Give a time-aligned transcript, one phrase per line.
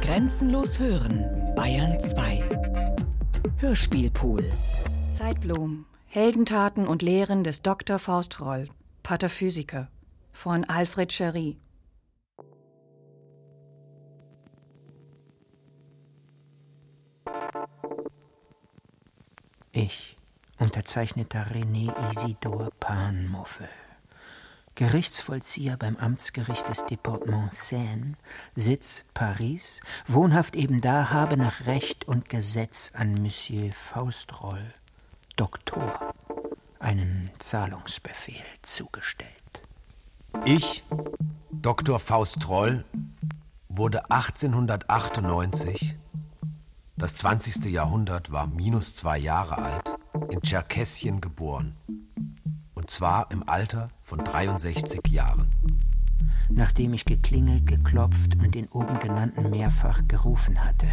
[0.00, 2.42] Grenzenlos hören, Bayern 2.
[3.58, 4.44] Hörspielpool.
[5.10, 5.86] Zeitblom.
[6.06, 7.98] Heldentaten und Lehren des Dr.
[7.98, 8.68] Faust Roll,
[9.02, 9.88] Pataphysiker.
[10.32, 11.58] Von Alfred Chery.
[19.72, 20.16] Ich,
[20.58, 23.68] unterzeichneter René Isidor Panmuffel.
[24.76, 28.12] Gerichtsvollzieher beim Amtsgericht des Departements Seine,
[28.54, 34.74] Sitz Paris, wohnhaft eben da, habe nach Recht und Gesetz an Monsieur Faustroll,
[35.36, 36.12] Doktor,
[36.78, 39.32] einen Zahlungsbefehl zugestellt.
[40.44, 40.84] Ich,
[41.50, 41.98] Dr.
[41.98, 42.84] Faustroll,
[43.70, 45.96] wurde 1898,
[46.98, 47.64] das 20.
[47.64, 49.96] Jahrhundert war minus zwei Jahre alt,
[50.30, 51.76] in Tscherkessien geboren
[52.86, 55.50] und zwar im Alter von 63 Jahren.
[56.56, 60.86] Nachdem ich geklingelt, geklopft und den oben genannten mehrfach gerufen hatte,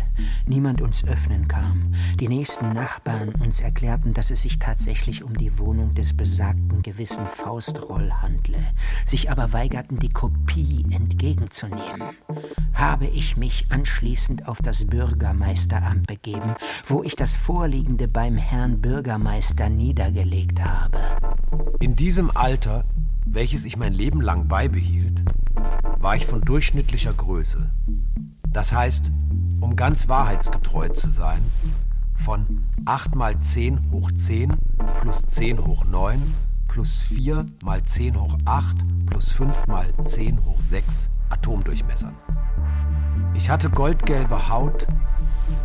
[0.45, 5.57] niemand uns öffnen kam, die nächsten Nachbarn uns erklärten, dass es sich tatsächlich um die
[5.57, 8.57] Wohnung des besagten gewissen Faustroll handle,
[9.05, 12.09] sich aber weigerten, die Kopie entgegenzunehmen,
[12.73, 19.69] habe ich mich anschließend auf das Bürgermeisteramt begeben, wo ich das Vorliegende beim Herrn Bürgermeister
[19.69, 20.99] niedergelegt habe.
[21.79, 22.83] In diesem Alter,
[23.25, 25.23] welches ich mein Leben lang beibehielt,
[25.99, 27.69] war ich von durchschnittlicher Größe.
[28.49, 29.11] Das heißt,
[29.61, 31.41] um ganz wahrheitsgetreu zu sein,
[32.13, 34.53] von 8 mal 10 hoch 10
[34.99, 36.21] plus 10 hoch 9
[36.67, 42.15] plus 4 mal 10 hoch 8 plus 5 mal 10 hoch 6 Atomdurchmessern.
[43.35, 44.87] Ich hatte goldgelbe Haut,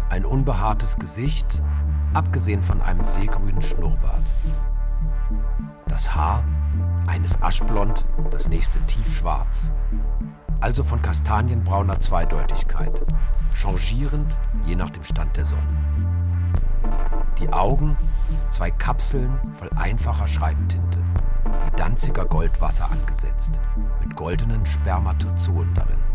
[0.08, 1.62] ein unbehaartes Gesicht,
[2.14, 4.22] abgesehen von einem seegrünen Schnurrbart.
[5.86, 6.44] Das Haar,
[7.08, 9.72] eines aschblond, das nächste tiefschwarz.
[10.60, 13.02] Also von kastanienbrauner Zweideutigkeit,
[13.54, 15.62] changierend je nach dem Stand der Sonne.
[17.38, 17.96] Die Augen,
[18.48, 20.98] zwei Kapseln voll einfacher Schreibtinte,
[21.64, 23.58] wie Danziger Goldwasser angesetzt,
[24.00, 26.07] mit goldenen Spermatozoen darin.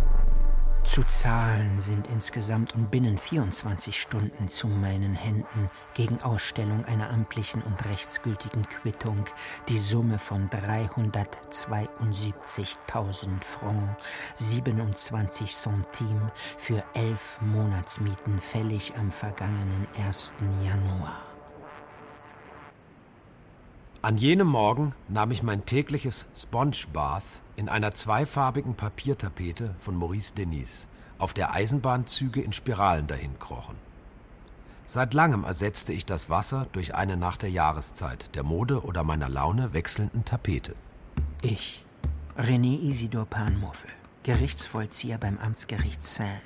[0.85, 7.61] Zu zahlen sind insgesamt und binnen 24 Stunden zu meinen Händen gegen Ausstellung einer amtlichen
[7.61, 9.25] und rechtsgültigen Quittung
[9.69, 14.03] die Summe von 372.000 Francs
[14.35, 20.33] 27 Centime für elf Monatsmieten fällig am vergangenen 1.
[20.63, 21.21] Januar.
[24.01, 30.33] An jenem Morgen nahm ich mein tägliches Sponge Bath in einer zweifarbigen Papiertapete von Maurice
[30.33, 30.87] Denis,
[31.17, 33.75] auf der Eisenbahnzüge in Spiralen dahin krochen.
[34.85, 39.29] Seit langem ersetzte ich das Wasser durch eine nach der Jahreszeit, der Mode oder meiner
[39.29, 40.75] Laune wechselnden Tapete.
[41.41, 41.85] Ich,
[42.37, 43.91] René Isidor Panmuffel,
[44.23, 46.41] Gerichtsvollzieher beim Amtsgericht Seine,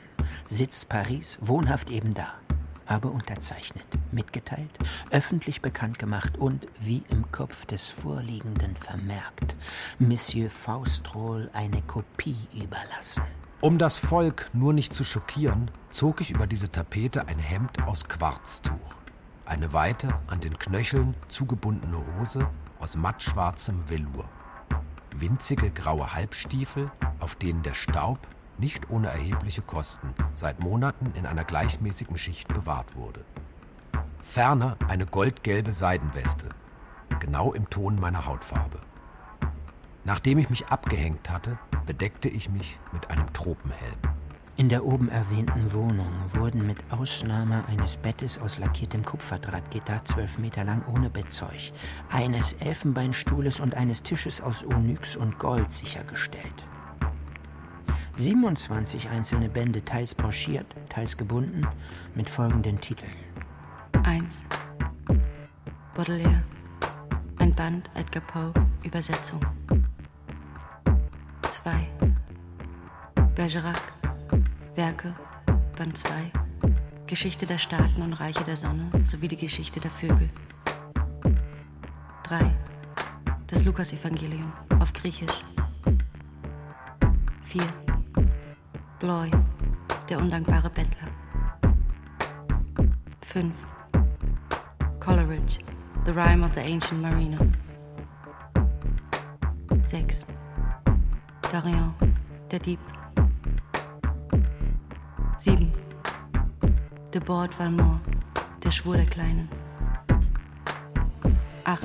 [0.46, 2.34] Sitz Paris, wohnhaft eben da
[2.88, 4.72] habe unterzeichnet, mitgeteilt,
[5.12, 9.56] öffentlich bekannt gemacht und, wie im Kopf des Vorliegenden vermerkt,
[10.00, 13.24] Monsieur Faustroll eine Kopie überlassen.
[13.60, 18.08] Um das Volk nur nicht zu schockieren, zog ich über diese Tapete ein Hemd aus
[18.08, 18.96] Quarztuch,
[19.46, 22.48] eine weite, an den Knöcheln zugebundene Hose
[22.80, 24.26] aus mattschwarzem Velour,
[25.16, 28.20] winzige graue Halbstiefel, auf denen der Staub
[28.60, 33.24] nicht ohne erhebliche Kosten, seit Monaten in einer gleichmäßigen Schicht bewahrt wurde.
[34.24, 36.50] Ferner eine goldgelbe Seidenweste,
[37.20, 38.80] genau im Ton meiner Hautfarbe.
[40.04, 43.98] Nachdem ich mich abgehängt hatte, bedeckte ich mich mit einem Tropenhelm.
[44.56, 50.64] In der oben erwähnten Wohnung wurden mit Ausnahme eines Bettes aus lackiertem Kupferdrahtgitter, zwölf Meter
[50.64, 51.72] lang ohne Bettzeug,
[52.10, 56.66] eines Elfenbeinstuhles und eines Tisches aus Onyx und Gold sichergestellt.
[58.18, 61.68] 27 einzelne Bände, teils broschiert, teils gebunden,
[62.16, 63.12] mit folgenden Titeln.
[64.04, 64.46] 1.
[65.94, 66.42] Baudelaire.
[67.38, 68.54] Ein Band Edgar Poe.
[68.84, 69.40] Übersetzung.
[71.48, 71.72] 2.
[73.36, 73.82] Bergerac.
[74.76, 75.14] Werke.
[75.78, 76.10] Band 2.
[77.06, 80.30] Geschichte der Staaten und Reiche der Sonne sowie die Geschichte der Vögel.
[82.24, 82.52] 3.
[83.46, 85.46] Das Lukasevangelium auf Griechisch.
[87.44, 87.87] 4.
[89.00, 89.30] Bloy,
[90.10, 91.08] der undankbare Bettler.
[93.22, 93.54] 5.
[95.00, 95.60] Coleridge,
[96.06, 97.38] The Rime of the Ancient Mariner.
[99.84, 100.26] 6.
[101.52, 101.94] Darion,
[102.50, 102.80] der Dieb.
[105.38, 105.72] 7.
[107.14, 108.02] De Bord Valmont,
[108.64, 109.48] der Schwur der Kleinen.
[111.66, 111.84] 8.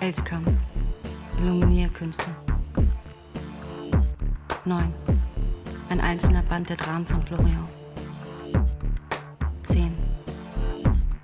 [0.00, 0.44] Elskam,
[1.38, 2.26] Illuminierkünste.
[4.66, 4.92] 9.
[5.90, 7.66] Ein einzelner Band der Dramen von Florian.
[9.62, 9.90] 10.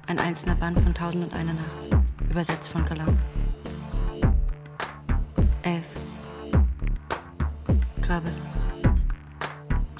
[0.07, 2.31] Ein einzelner Band von Tausend und eine Nacht.
[2.31, 3.19] Übersetzt von Galant.
[5.63, 5.85] 11.
[8.01, 8.33] Grabbel.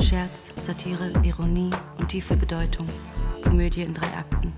[0.01, 2.89] Scherz, Satire, Ironie und tiefe Bedeutung.
[3.43, 4.53] Komödie in drei Akten.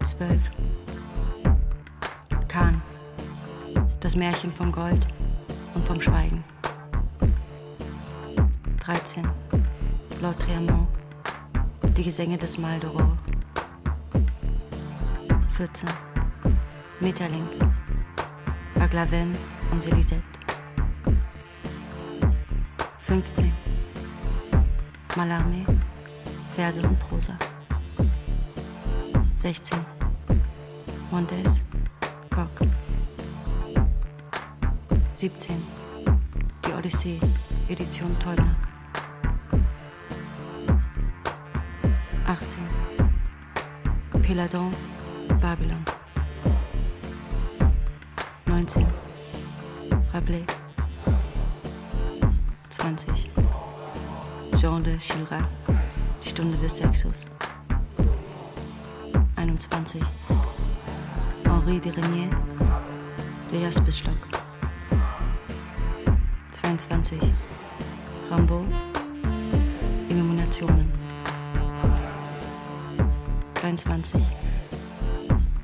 [0.00, 0.38] 12.
[2.48, 2.82] Kahn.
[4.00, 5.06] Das Märchen vom Gold
[5.74, 6.42] und vom Schweigen.
[8.92, 9.24] 13.
[10.20, 10.86] Lord Triamont.
[11.96, 13.16] Die Gesänge des Mal d'Aurore.
[15.56, 15.88] 14.
[17.00, 17.48] Metalink.
[18.78, 19.34] Aglaven
[19.70, 20.22] und Selisette.
[23.00, 23.50] 15.
[25.16, 25.64] Malarmé,
[26.54, 27.32] Verse und Prosa.
[29.36, 29.78] 16.
[31.10, 31.62] Montes,
[32.28, 32.68] Koch.
[35.14, 35.56] 17.
[36.66, 37.18] Die Odyssee,
[37.70, 38.61] Edition Teubner.
[42.42, 42.58] 18.
[44.22, 44.72] Peladon,
[45.40, 45.84] Babylon.
[48.46, 48.84] 19.
[50.12, 50.44] Rabelais.
[52.70, 53.30] 20.
[54.60, 55.44] Jean de Chirac,
[56.20, 57.26] die Stunde des Sexus.
[59.36, 60.00] 21.
[61.46, 62.30] Henri de Renier,
[63.52, 64.16] der Jaspisstock.
[66.50, 67.20] 22.
[68.30, 68.64] Rambo,
[70.10, 71.01] Illuminationen.
[73.62, 74.20] 23.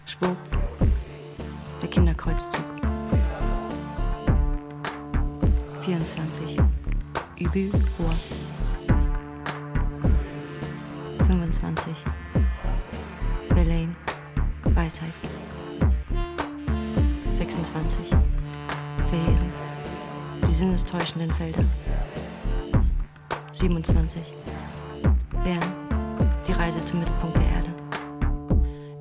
[0.07, 0.37] Schwupp,
[1.83, 2.63] der Kinderkreuzzug.
[5.81, 6.59] 24.
[7.41, 8.15] Übel, Rohr.
[11.27, 11.93] 25.
[13.49, 13.97] Verlaine,
[14.63, 15.13] Weisheit.
[17.35, 17.99] 26.
[19.09, 19.53] Verheeren,
[20.47, 21.65] die sinnestäuschenden Felder.
[23.51, 24.23] 27.
[25.43, 25.73] Bern,
[26.47, 27.68] die Reise zum Mittelpunkt der Erde.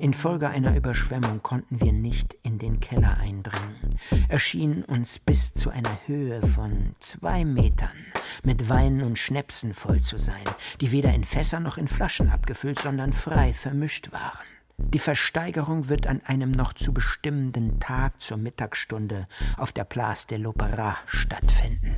[0.08, 3.98] Infolge einer Überschwemmung konnten wir nicht in den Keller eindringen,
[4.30, 8.06] erschienen uns bis zu einer Höhe von zwei Metern
[8.42, 10.46] mit Wein und Schnäpsen voll zu sein,
[10.80, 14.46] die weder in Fässer noch in Flaschen abgefüllt, sondern frei vermischt waren.
[14.78, 19.28] Die Versteigerung wird an einem noch zu bestimmenden Tag zur Mittagsstunde
[19.58, 21.96] auf der Place de l'Opéra stattfinden.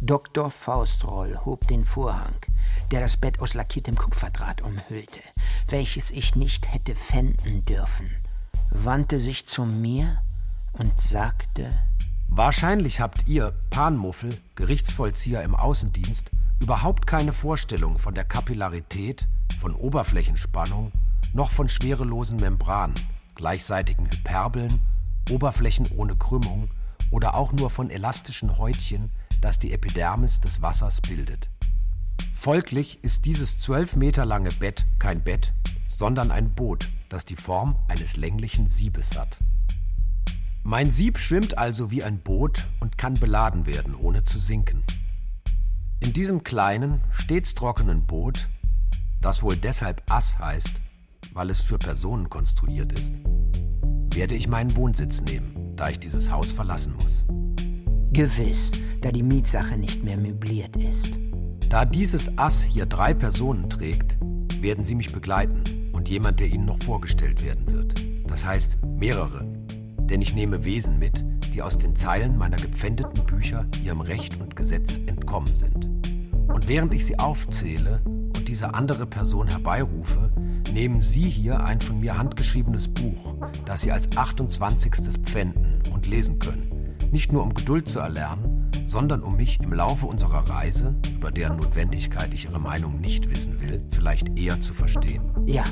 [0.00, 0.48] Dr.
[0.48, 2.36] Faustroll hob den Vorhang,
[2.90, 5.20] der das Bett aus lackiertem Kupferdraht umhüllte,
[5.68, 8.10] welches ich nicht hätte fänden dürfen,
[8.70, 10.18] wandte sich zu mir
[10.72, 11.72] und sagte
[12.28, 16.30] Wahrscheinlich habt ihr, Panmuffel, Gerichtsvollzieher im Außendienst,
[16.60, 19.26] überhaupt keine Vorstellung von der Kapillarität,
[19.60, 20.92] von Oberflächenspannung,
[21.32, 22.94] noch von schwerelosen Membranen,
[23.34, 24.80] gleichseitigen Hyperbeln,
[25.30, 26.70] Oberflächen ohne Krümmung
[27.10, 29.10] oder auch nur von elastischen Häutchen,
[29.40, 31.48] das die Epidermis des Wassers bildet.
[32.38, 35.52] Folglich ist dieses zwölf Meter lange Bett kein Bett,
[35.88, 39.40] sondern ein Boot, das die Form eines länglichen Siebes hat.
[40.62, 44.84] Mein Sieb schwimmt also wie ein Boot und kann beladen werden, ohne zu sinken.
[45.98, 48.48] In diesem kleinen, stets trockenen Boot,
[49.20, 50.74] das wohl deshalb Ass heißt,
[51.32, 53.14] weil es für Personen konstruiert ist,
[54.12, 57.26] werde ich meinen Wohnsitz nehmen, da ich dieses Haus verlassen muss.
[58.12, 61.18] Gewiss, da die Mietsache nicht mehr möbliert ist.
[61.68, 64.18] Da dieses Ass hier drei Personen trägt,
[64.60, 68.06] werden sie mich begleiten und jemand, der ihnen noch vorgestellt werden wird.
[68.28, 69.44] Das heißt mehrere,
[69.98, 74.54] denn ich nehme Wesen mit, die aus den Zeilen meiner gepfändeten Bücher ihrem Recht und
[74.54, 75.90] Gesetz entkommen sind.
[76.46, 80.30] Und während ich sie aufzähle und diese andere Person herbeirufe,
[80.72, 84.92] nehmen Sie hier ein von mir handgeschriebenes Buch, das Sie als 28.
[85.24, 86.94] pfänden und lesen können.
[87.10, 88.55] Nicht nur um Geduld zu erlernen,
[88.86, 93.60] sondern um mich im Laufe unserer Reise, über deren Notwendigkeit ich Ihre Meinung nicht wissen
[93.60, 95.22] will, vielleicht eher zu verstehen.
[95.44, 95.64] Ja,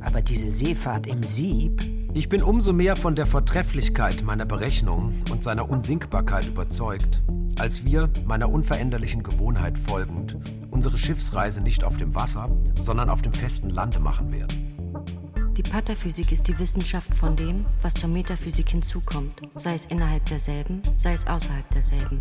[0.00, 5.44] aber diese Seefahrt im Sieb ich bin umso mehr von der Vortrefflichkeit meiner Berechnungen und
[5.44, 7.22] seiner Unsinkbarkeit überzeugt,
[7.60, 10.36] als wir, meiner unveränderlichen Gewohnheit folgend,
[10.72, 15.54] unsere Schiffsreise nicht auf dem Wasser, sondern auf dem festen Lande machen werden.
[15.56, 20.82] Die Pataphysik ist die Wissenschaft von dem, was zur Metaphysik hinzukommt, sei es innerhalb derselben,
[20.96, 22.20] sei es außerhalb derselben,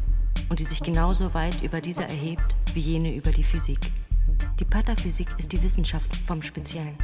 [0.50, 3.92] und die sich genauso weit über diese erhebt wie jene über die Physik.
[4.60, 6.98] Die Pataphysik ist die Wissenschaft vom Speziellen.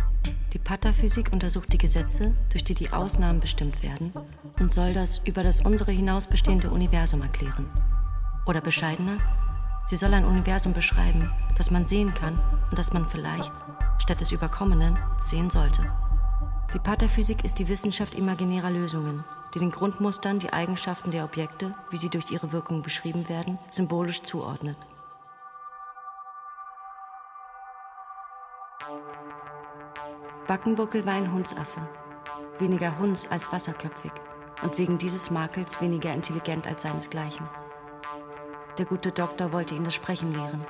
[0.53, 4.13] Die Pataphysik untersucht die Gesetze, durch die die Ausnahmen bestimmt werden,
[4.59, 7.69] und soll das über das unsere hinaus bestehende Universum erklären.
[8.45, 9.17] Oder bescheidener,
[9.85, 12.39] sie soll ein Universum beschreiben, das man sehen kann
[12.69, 13.51] und das man vielleicht,
[13.99, 15.81] statt des Überkommenen, sehen sollte.
[16.73, 19.23] Die Patterphysik ist die Wissenschaft imaginärer Lösungen,
[19.55, 24.21] die den Grundmustern die Eigenschaften der Objekte, wie sie durch ihre Wirkung beschrieben werden, symbolisch
[24.21, 24.75] zuordnet.
[30.45, 31.87] Backenbuckel war ein Hundsaffe,
[32.59, 34.11] weniger Hunds als wasserköpfig
[34.61, 37.47] und wegen dieses Makels weniger intelligent als seinesgleichen.
[38.77, 40.65] Der gute Doktor wollte ihn das Sprechen lehren.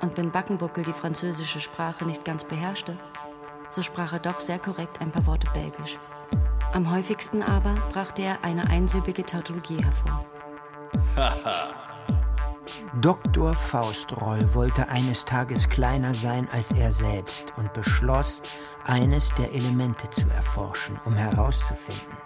[0.00, 2.96] Und wenn Backenbuckel die französische Sprache nicht ganz beherrschte,
[3.68, 5.98] so sprach er doch sehr korrekt ein paar Worte Belgisch.
[6.74, 10.26] Am häufigsten aber brachte er eine einsilbige Tautologie hervor.
[13.00, 13.54] Dr.
[13.54, 18.42] Faustroll wollte eines Tages kleiner sein als er selbst und beschloss,
[18.84, 22.16] eines der Elemente zu erforschen, um herauszufinden,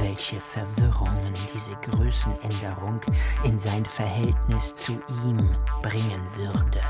[0.00, 3.00] welche Verwirrungen diese Größenänderung
[3.44, 6.82] in sein Verhältnis zu ihm bringen würde.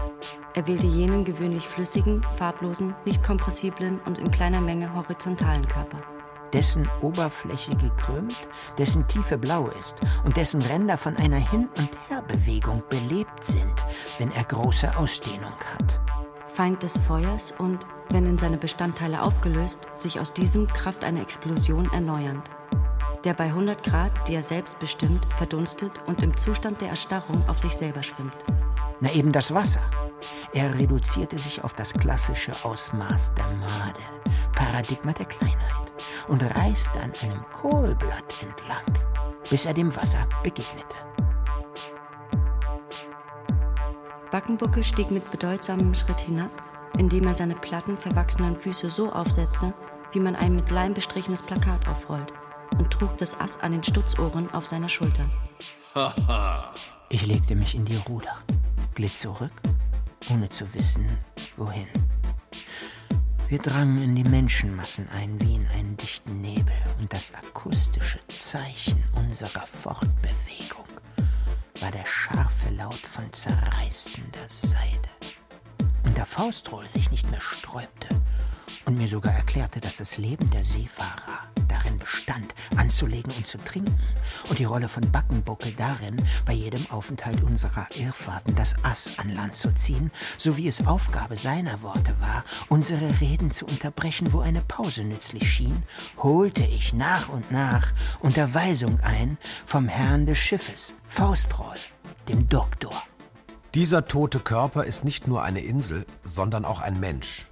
[0.55, 5.99] Er wählte jenen gewöhnlich flüssigen, farblosen, nicht kompressiblen und in kleiner Menge horizontalen Körper.
[6.53, 8.37] Dessen Oberfläche gekrümmt,
[8.79, 13.75] dessen Tiefe blau ist und dessen Ränder von einer Hin- und Herbewegung belebt sind,
[14.19, 16.01] wenn er große Ausdehnung hat.
[16.47, 21.89] Feind des Feuers und, wenn in seine Bestandteile aufgelöst, sich aus diesem Kraft einer Explosion
[21.93, 22.51] erneuernd
[23.25, 27.61] der bei 100 Grad, die er selbst bestimmt, verdunstet und im Zustand der Erstarrung auf
[27.61, 28.45] sich selber schwimmt.
[29.01, 29.81] Na eben das Wasser.
[30.53, 34.01] Er reduzierte sich auf das klassische Ausmaß der Made,
[34.53, 35.93] Paradigma der Kleinheit,
[36.29, 38.85] und reiste an einem Kohlblatt entlang,
[39.51, 40.97] bis er dem Wasser begegnete.
[44.31, 46.51] Backenbuckel stieg mit bedeutsamem Schritt hinab,
[46.99, 49.73] indem er seine platten, verwachsenen Füße so aufsetzte,
[50.13, 52.33] wie man ein mit Leim bestrichenes Plakat aufrollt
[52.79, 55.27] und trug das Ass an den Stutzohren auf seiner Schulter.
[57.09, 58.37] ich legte mich in die Ruder,
[58.95, 59.53] glitt zurück,
[60.31, 61.07] ohne zu wissen,
[61.57, 61.89] wohin.
[63.49, 69.03] Wir drangen in die Menschenmassen ein wie in einen dichten Nebel und das akustische Zeichen
[69.15, 70.87] unserer Fortbewegung
[71.81, 75.09] war der scharfe Laut von zerreißender Seide.
[76.05, 78.09] Und der Faustroll sich nicht mehr sträubte
[78.85, 83.99] und mir sogar erklärte, dass das Leben der Seefahrer darin bestand, anzulegen und zu trinken,
[84.49, 89.57] und die Rolle von Backenbuckel darin, bei jedem Aufenthalt unserer Irrfahrten das Ass an Land
[89.57, 94.63] zu ziehen, so wie es Aufgabe seiner Worte war, unsere Reden zu unterbrechen, wo eine
[94.63, 95.83] Pause nützlich schien,
[96.17, 101.77] holte ich nach und nach Unterweisung ein vom Herrn des Schiffes, Faustroll,
[102.29, 103.03] dem Doktor.
[103.75, 107.47] Dieser tote Körper ist nicht nur eine Insel, sondern auch ein Mensch.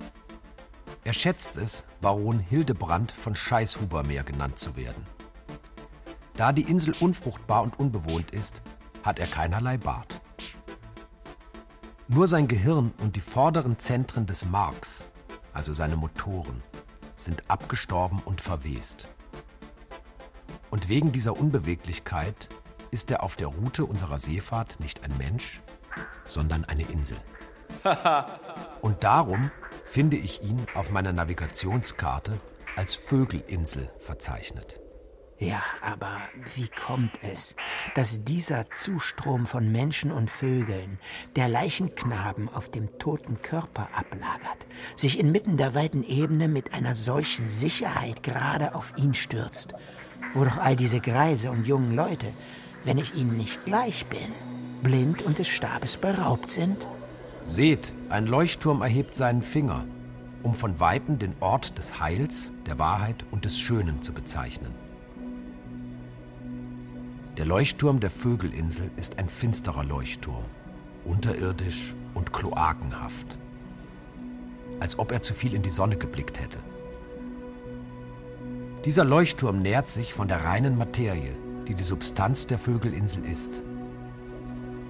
[1.06, 5.06] Er schätzt es, Baron Hildebrand von Scheißhubermeer genannt zu werden.
[6.34, 8.60] Da die Insel unfruchtbar und unbewohnt ist,
[9.04, 10.20] hat er keinerlei Bart.
[12.08, 15.08] Nur sein Gehirn und die vorderen Zentren des Marks,
[15.52, 16.60] also seine Motoren,
[17.16, 19.06] sind abgestorben und verwest.
[20.72, 22.48] Und wegen dieser Unbeweglichkeit
[22.90, 25.62] ist er auf der Route unserer Seefahrt nicht ein Mensch,
[26.26, 27.18] sondern eine Insel.
[28.82, 29.50] Und darum
[29.86, 32.38] finde ich ihn auf meiner Navigationskarte
[32.76, 34.80] als Vögelinsel verzeichnet.
[35.38, 36.20] Ja, aber
[36.54, 37.56] wie kommt es,
[37.94, 40.98] dass dieser Zustrom von Menschen und Vögeln,
[41.36, 44.66] der Leichenknaben auf dem toten Körper ablagert,
[44.96, 49.74] sich inmitten der weiten Ebene mit einer solchen Sicherheit gerade auf ihn stürzt,
[50.32, 52.32] wo doch all diese Greise und jungen Leute,
[52.84, 54.32] wenn ich ihnen nicht gleich bin,
[54.82, 56.88] blind und des Stabes beraubt sind?
[57.46, 59.84] Seht, ein Leuchtturm erhebt seinen Finger,
[60.42, 64.74] um von Weitem den Ort des Heils, der Wahrheit und des Schönen zu bezeichnen.
[67.38, 70.42] Der Leuchtturm der Vögelinsel ist ein finsterer Leuchtturm,
[71.04, 73.38] unterirdisch und kloakenhaft,
[74.80, 76.58] als ob er zu viel in die Sonne geblickt hätte.
[78.84, 81.36] Dieser Leuchtturm nährt sich von der reinen Materie,
[81.68, 83.62] die die Substanz der Vögelinsel ist.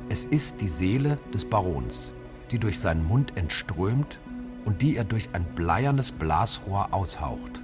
[0.09, 2.15] Es ist die Seele des Barons,
[2.51, 4.19] die durch seinen Mund entströmt
[4.65, 7.61] und die er durch ein bleiernes Blasrohr aushaucht.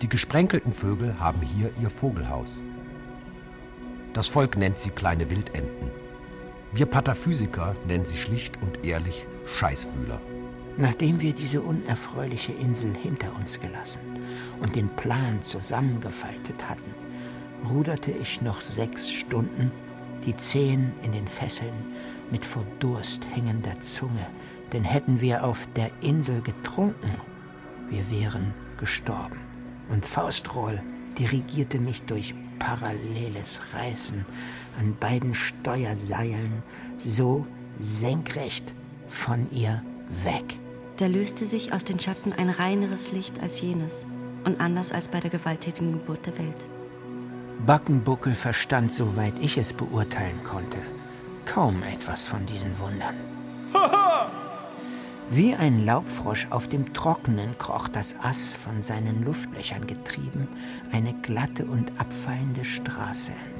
[0.00, 2.62] Die gesprenkelten Vögel haben hier ihr Vogelhaus.
[4.12, 5.90] Das Volk nennt sie kleine Wildenten.
[6.72, 10.20] Wir Pataphysiker nennen sie schlicht und ehrlich Scheißwühler.
[10.76, 14.00] Nachdem wir diese unerfreuliche Insel hinter uns gelassen
[14.60, 16.94] und den Plan zusammengefaltet hatten,
[17.68, 19.72] ruderte ich noch sechs Stunden,
[20.24, 21.74] die Zehen in den Fesseln,
[22.30, 24.26] mit vor Durst hängender Zunge,
[24.72, 27.12] denn hätten wir auf der Insel getrunken,
[27.88, 29.38] wir wären gestorben.
[29.88, 30.82] Und Faustroll
[31.18, 34.26] dirigierte mich durch paralleles Reißen
[34.78, 36.62] an beiden Steuerseilen
[36.98, 37.46] so
[37.80, 38.74] senkrecht
[39.08, 39.82] von ihr
[40.24, 40.58] weg.
[40.98, 44.06] Da löste sich aus den Schatten ein reineres Licht als jenes
[44.44, 46.66] und anders als bei der gewalttätigen Geburt der Welt.
[47.66, 50.78] Backenbuckel verstand, soweit ich es beurteilen konnte,
[51.48, 53.14] kaum etwas von diesen Wundern.
[55.30, 60.48] Wie ein Laubfrosch auf dem Trockenen kroch das Ass von seinen Luftlöchern getrieben
[60.92, 63.57] eine glatte und abfallende Straße entlang.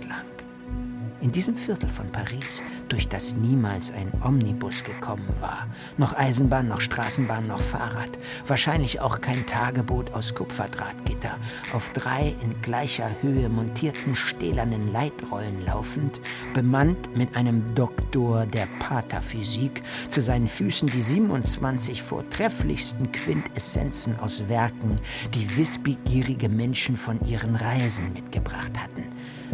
[1.20, 6.80] In diesem Viertel von Paris, durch das niemals ein Omnibus gekommen war, noch Eisenbahn, noch
[6.80, 8.10] Straßenbahn, noch Fahrrad,
[8.46, 11.36] wahrscheinlich auch kein Tageboot aus Kupferdrahtgitter,
[11.72, 16.20] auf drei in gleicher Höhe montierten stählernen Leitrollen laufend,
[16.54, 25.00] bemannt mit einem Doktor der Paterphysik, zu seinen Füßen die 27 vortrefflichsten Quintessenzen aus Werken,
[25.34, 29.02] die wissbegierige Menschen von ihren Reisen mitgebracht hatten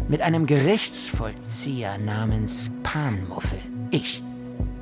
[0.08, 3.60] mit einem Gerichtsvollzieher namens Panmuffel.
[3.90, 4.22] Ich,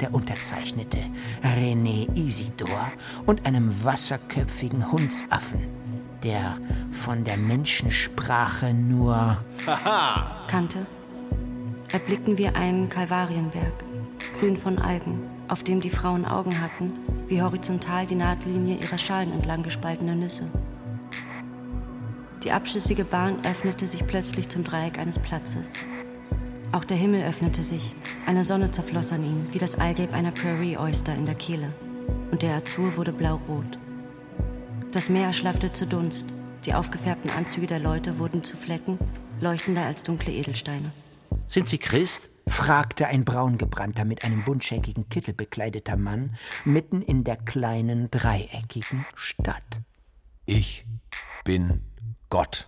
[0.01, 0.99] der unterzeichnete
[1.43, 2.93] René Isidor
[3.27, 5.61] und einem wasserköpfigen Hundsaffen,
[6.23, 6.59] der
[6.91, 9.39] von der Menschensprache nur
[10.49, 10.87] kannte,
[11.93, 13.73] erblickten wir einen Kalvarienberg,
[14.39, 16.89] grün von Algen, auf dem die Frauen Augen hatten,
[17.29, 20.51] wie horizontal die Nahtlinie ihrer Schalen entlang gespaltener Nüsse.
[22.45, 25.75] Die abschüssige Bahn öffnete sich plötzlich zum Dreieck eines Platzes.
[26.73, 27.95] Auch der Himmel öffnete sich.
[28.27, 31.73] Eine Sonne zerfloss an ihm, wie das Eigelb einer Prairie Oyster in der Kehle.
[32.33, 33.79] Und der Azur wurde blaurot.
[34.91, 36.27] Das Meer erschlaffte zu Dunst.
[36.65, 38.99] Die aufgefärbten Anzüge der Leute wurden zu Flecken,
[39.41, 40.93] leuchtender als dunkle Edelsteine.
[41.49, 42.29] Sind Sie Christ?
[42.49, 49.81] fragte ein braungebrannter, mit einem buntscheckigen Kittel bekleideter Mann mitten in der kleinen, dreieckigen Stadt.
[50.45, 50.85] Ich
[51.45, 51.83] bin
[52.33, 52.67] Gott.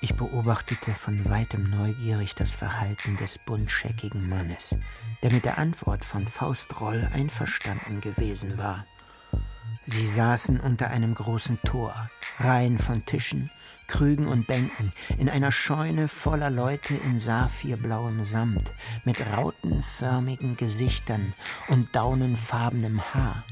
[0.00, 4.76] Ich beobachtete von weitem neugierig das Verhalten des buntscheckigen Mannes,
[5.24, 8.84] der mit der Antwort von Faustroll einverstanden gewesen war.
[9.86, 13.50] Sie saßen unter einem großen Tor, Reihen von Tischen,
[13.88, 18.70] Krügen und Bänken, in einer Scheune voller Leute in saphirblauem Samt,
[19.04, 21.34] mit rautenförmigen Gesichtern
[21.66, 23.42] und daunenfarbenem Haar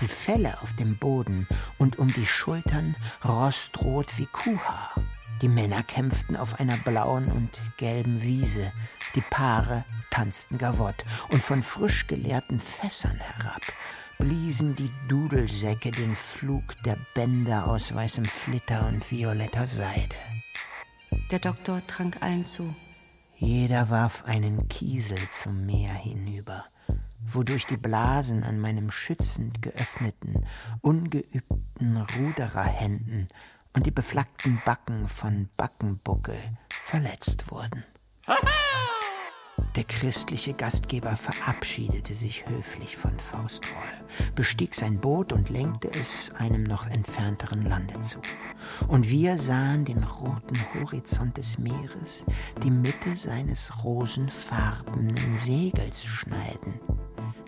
[0.00, 1.46] die Felle auf dem Boden
[1.78, 4.92] und um die Schultern rostrot wie Kuhhaar.
[5.42, 8.72] Die Männer kämpften auf einer blauen und gelben Wiese,
[9.14, 13.62] die Paare tanzten Gavott, und von frisch geleerten Fässern herab
[14.18, 20.16] bliesen die Dudelsäcke den Flug der Bänder aus weißem Flitter und violetter Seide.
[21.30, 22.74] Der Doktor trank allen zu.
[23.36, 26.64] Jeder warf einen Kiesel zum Meer hinüber
[27.32, 30.46] wodurch die Blasen an meinem schützend geöffneten,
[30.80, 33.28] ungeübten Rudererhänden
[33.74, 36.38] und die beflackten Backen von Backenbuckel
[36.86, 37.84] verletzt wurden.
[39.76, 43.72] Der christliche Gastgeber verabschiedete sich höflich von Faustroll,
[44.34, 48.20] bestieg sein Boot und lenkte es einem noch entfernteren Lande zu.
[48.88, 52.24] Und wir sahen den roten Horizont des Meeres,
[52.64, 56.74] die Mitte seines rosenfarbenen Segels schneiden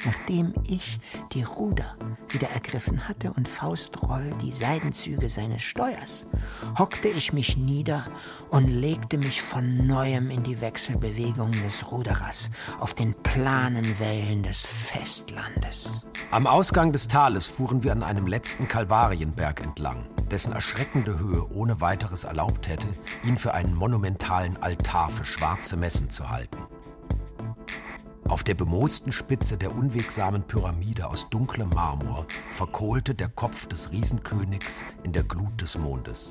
[0.05, 1.01] nachdem ich
[1.33, 1.97] die Ruder
[2.29, 6.27] wieder ergriffen hatte und Faustroll die Seidenzüge seines Steuers,
[6.79, 8.07] hockte ich mich nieder
[8.51, 14.61] und legte mich von neuem in die Wechselbewegungen des Ruderers auf den planen Wellen des
[14.61, 16.05] Festlandes.
[16.31, 21.81] Am Ausgang des Tales fuhren wir an einem letzten Kalvarienberg entlang, dessen erschreckende Höhe ohne
[21.81, 22.89] weiteres erlaubt hätte,
[23.25, 26.59] ihn für einen monumentalen Altar für schwarze Messen zu halten.
[28.31, 34.85] Auf der bemoosten Spitze der unwegsamen Pyramide aus dunklem Marmor verkohlte der Kopf des Riesenkönigs
[35.03, 36.31] in der Glut des Mondes.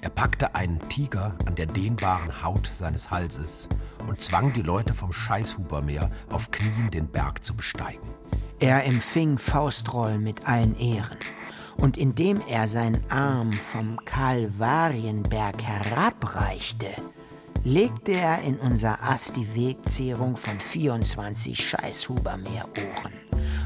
[0.00, 3.68] Er packte einen Tiger an der dehnbaren Haut seines Halses
[4.08, 8.08] und zwang die Leute vom Scheißhubermeer auf Knien den Berg zu besteigen.
[8.58, 11.18] Er empfing Faustroll mit allen Ehren.
[11.76, 16.88] Und indem er seinen Arm vom Kalvarienberg herabreichte,
[17.66, 23.12] legte er in unser Ass die Wegzehrung von 24 Scheißhubermeerohren,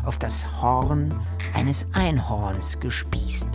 [0.07, 1.13] auf das Horn
[1.53, 3.47] eines Einhorns gespießt.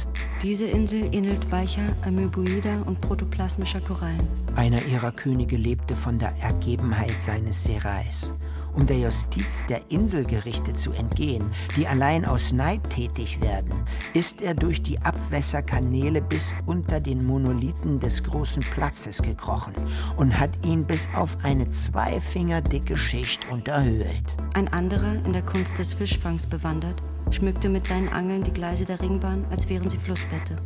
[0.44, 4.28] Diese Insel ähnelt weicher Amöboider und protoplasmischer Korallen.
[4.56, 8.32] Einer ihrer Könige lebte von der Ergebenheit seines Serais
[8.76, 13.74] um der Justiz der Inselgerichte zu entgehen, die allein aus Neid tätig werden,
[14.14, 19.74] ist er durch die Abwässerkanäle bis unter den Monolithen des großen Platzes gekrochen
[20.18, 24.36] und hat ihn bis auf eine zweifingerdicke Schicht unterhöhlt.
[24.54, 29.02] Ein anderer, in der Kunst des Fischfangs bewandert, schmückte mit seinen Angeln die Gleise der
[29.02, 30.58] Ringbahn, als wären sie Flussbette.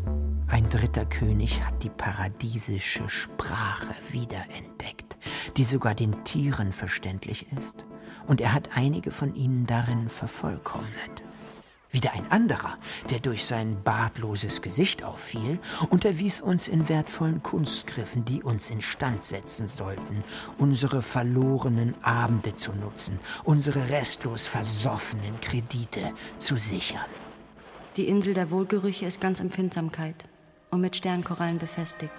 [0.47, 5.17] Ein dritter König hat die paradiesische Sprache wiederentdeckt,
[5.57, 7.85] die sogar den Tieren verständlich ist
[8.29, 11.23] und er hat einige von ihnen darin vervollkommnet.
[11.91, 12.77] Wieder ein anderer,
[13.09, 15.57] der durch sein bartloses Gesicht auffiel,
[15.89, 20.23] unterwies uns in wertvollen Kunstgriffen, die uns instand setzen sollten,
[20.59, 27.01] unsere verlorenen Abende zu nutzen, unsere restlos versoffenen Kredite zu sichern.
[27.97, 30.25] Die Insel der Wohlgerüche ist ganz Empfindsamkeit
[30.69, 32.13] und mit Sternkorallen befestigt,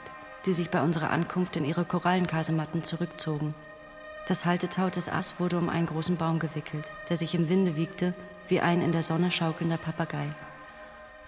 [0.45, 3.55] die sich bei unserer Ankunft in ihre Korallenkasematten zurückzogen.
[4.31, 8.15] Das Haltetau des Ass wurde um einen großen Baum gewickelt, der sich im Winde wiegte
[8.47, 10.29] wie ein in der Sonne schaukelnder Papagei.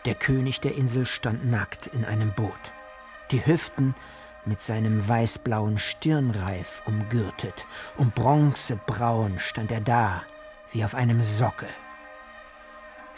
[0.04, 2.72] Der König der Insel stand nackt in einem Boot,
[3.32, 3.96] die Hüften
[4.44, 10.22] mit seinem weißblauen Stirnreif umgürtet, und bronzebraun stand er da,
[10.70, 11.70] wie auf einem Sockel.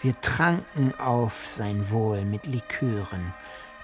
[0.01, 3.35] Wir tranken auf sein Wohl mit Likören,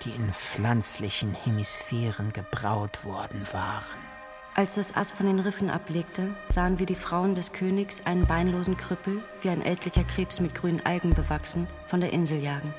[0.02, 4.09] die in pflanzlichen Hemisphären gebraut worden waren.
[4.54, 8.76] Als das Ass von den Riffen ablegte, sahen wir die Frauen des Königs einen beinlosen
[8.76, 12.74] Krüppel, wie ein ältlicher Krebs mit grünen Algen bewachsen, von der Insel jagen.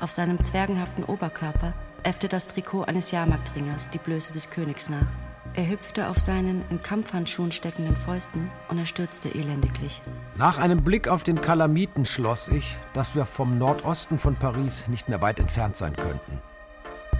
[0.00, 5.06] Auf seinem zwergenhaften Oberkörper äffte das Trikot eines Jahrmarktringers die Blöße des Königs nach.
[5.54, 10.00] Er hüpfte auf seinen in Kampfhandschuhen steckenden Fäusten und er stürzte elendiglich.
[10.36, 15.10] Nach einem Blick auf den Kalamiten schloss ich, dass wir vom Nordosten von Paris nicht
[15.10, 16.40] mehr weit entfernt sein könnten.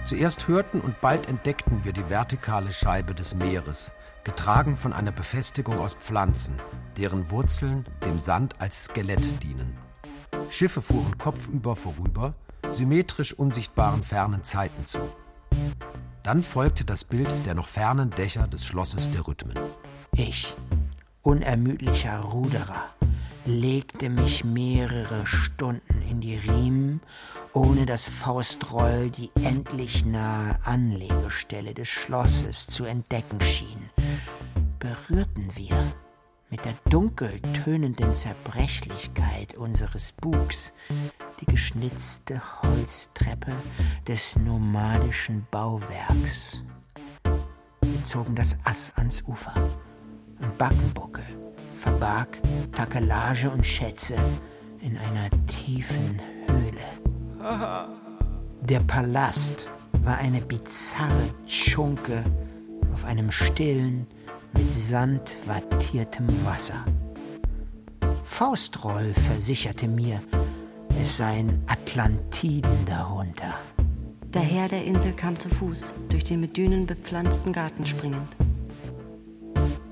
[0.05, 3.93] Zuerst hörten und bald entdeckten wir die vertikale Scheibe des Meeres,
[4.25, 6.55] getragen von einer Befestigung aus Pflanzen,
[6.97, 9.77] deren Wurzeln dem Sand als Skelett dienen.
[10.49, 12.33] Schiffe fuhren kopfüber vorüber,
[12.69, 14.99] symmetrisch unsichtbaren fernen Zeiten zu.
[16.21, 19.57] Dann folgte das Bild der noch fernen Dächer des Schlosses der Rhythmen.
[20.15, 20.53] Ich,
[21.21, 22.89] unermüdlicher Ruderer,
[23.45, 27.01] legte mich mehrere Stunden in die Riemen
[27.53, 33.89] ohne dass Faustroll die endlich nahe Anlegestelle des Schlosses zu entdecken schien,
[34.79, 35.77] berührten wir
[36.49, 40.73] mit der dunkel tönenden Zerbrechlichkeit unseres Bugs
[41.41, 43.53] die geschnitzte Holztreppe
[44.07, 46.63] des nomadischen Bauwerks.
[47.81, 49.53] Wir zogen das Ass ans Ufer
[50.39, 51.25] und Backenbuckel
[51.79, 52.39] verbarg
[52.75, 54.15] Takelage und Schätze
[54.81, 57.02] in einer tiefen Höhle.
[57.43, 59.67] Der Palast
[60.03, 62.23] war eine bizarre Tschunke
[62.93, 64.07] auf einem stillen,
[64.53, 66.85] mit Sand wattiertem Wasser.
[68.23, 70.21] Faustroll versicherte mir,
[71.01, 73.55] es seien Atlantiden darunter.
[74.33, 78.37] Der Herr der Insel kam zu Fuß, durch den mit Dünen bepflanzten Garten springend.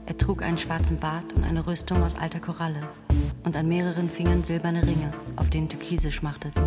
[0.06, 2.82] Er trug einen schwarzen Bart und eine Rüstung aus alter Koralle
[3.44, 6.64] und an mehreren Fingern silberne Ringe, auf denen Türkise schmachteten.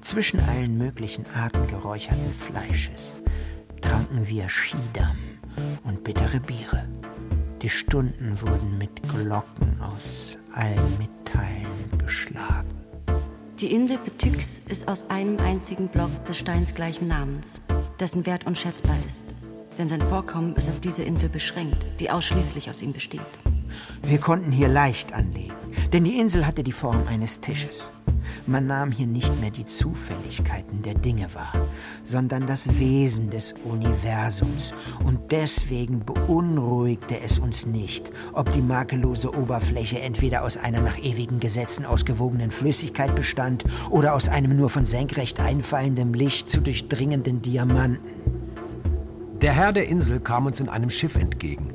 [0.00, 3.16] Zwischen allen möglichen Arten geräucherten Fleisches
[3.80, 5.16] tranken wir Schiedam
[5.84, 6.86] und bittere Biere.
[7.62, 11.66] Die Stunden wurden mit Glocken aus allen Metallen
[11.98, 12.70] geschlagen.
[13.60, 17.60] Die Insel Betyx ist aus einem einzigen Block des Steins gleichen Namens,
[17.98, 19.24] dessen Wert unschätzbar ist.
[19.76, 23.20] Denn sein Vorkommen ist auf diese Insel beschränkt, die ausschließlich aus ihm besteht.
[24.02, 25.54] Wir konnten hier leicht anlegen,
[25.92, 27.90] denn die Insel hatte die Form eines Tisches.
[28.46, 31.52] Man nahm hier nicht mehr die Zufälligkeiten der Dinge wahr,
[32.04, 34.74] sondern das Wesen des Universums.
[35.04, 41.40] Und deswegen beunruhigte es uns nicht, ob die makellose Oberfläche entweder aus einer nach ewigen
[41.40, 47.98] Gesetzen ausgewogenen Flüssigkeit bestand oder aus einem nur von senkrecht einfallendem Licht zu durchdringenden Diamanten.
[49.40, 51.72] Der Herr der Insel kam uns in einem Schiff entgegen.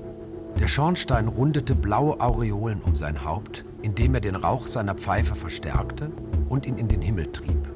[0.59, 6.11] Der Schornstein rundete blaue Aureolen um sein Haupt, indem er den Rauch seiner Pfeife verstärkte
[6.49, 7.69] und ihn in den Himmel trieb.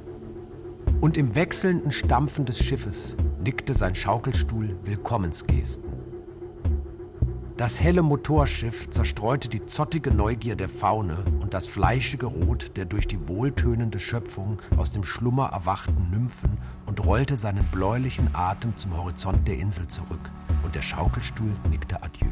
[1.00, 5.98] Und im wechselnden Stampfen des Schiffes nickte sein Schaukelstuhl Willkommensgesten.
[7.58, 13.08] Das helle Motorschiff zerstreute die zottige Neugier der Faune und das fleischige Rot der durch
[13.08, 19.48] die wohltönende Schöpfung aus dem Schlummer erwachten Nymphen und rollte seinen bläulichen Atem zum Horizont
[19.48, 20.30] der Insel zurück,
[20.64, 22.30] und der Schaukelstuhl nickte Adieu.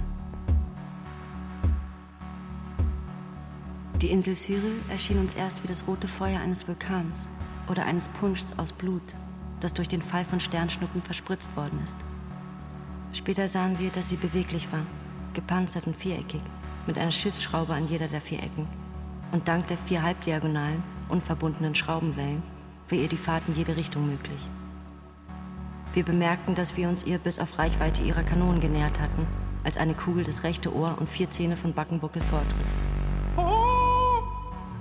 [4.01, 7.29] Die Insel Cyril erschien uns erst wie das rote Feuer eines Vulkans
[7.69, 9.15] oder eines Punschs aus Blut,
[9.61, 11.95] das durch den Fall von Sternschnuppen verspritzt worden ist.
[13.13, 14.85] Später sahen wir, dass sie beweglich war,
[15.33, 16.41] gepanzert und viereckig,
[16.87, 18.67] mit einer Schiffsschraube an jeder der vier Ecken.
[19.31, 22.43] Und dank der vier halbdiagonalen, unverbundenen Schraubenwellen
[22.89, 24.41] war ihr die Fahrt in jede Richtung möglich.
[25.93, 29.25] Wir bemerkten, dass wir uns ihr bis auf Reichweite ihrer Kanonen genähert hatten,
[29.63, 32.81] als eine Kugel das rechte Ohr und vier Zähne von Backenbuckel fortriss.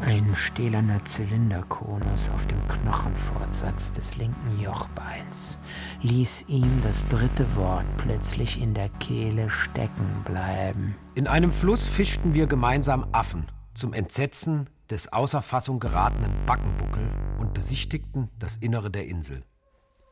[0.07, 5.59] Ein stählerner Zylinderkonus auf dem Knochenfortsatz des linken Jochbeins
[6.03, 10.95] ließ ihm das dritte Wort plötzlich in der Kehle stecken bleiben.
[11.15, 17.55] In einem Fluss fischten wir gemeinsam Affen, zum Entsetzen des außer Fassung geratenen Backenbuckel und
[17.55, 19.43] besichtigten das Innere der Insel.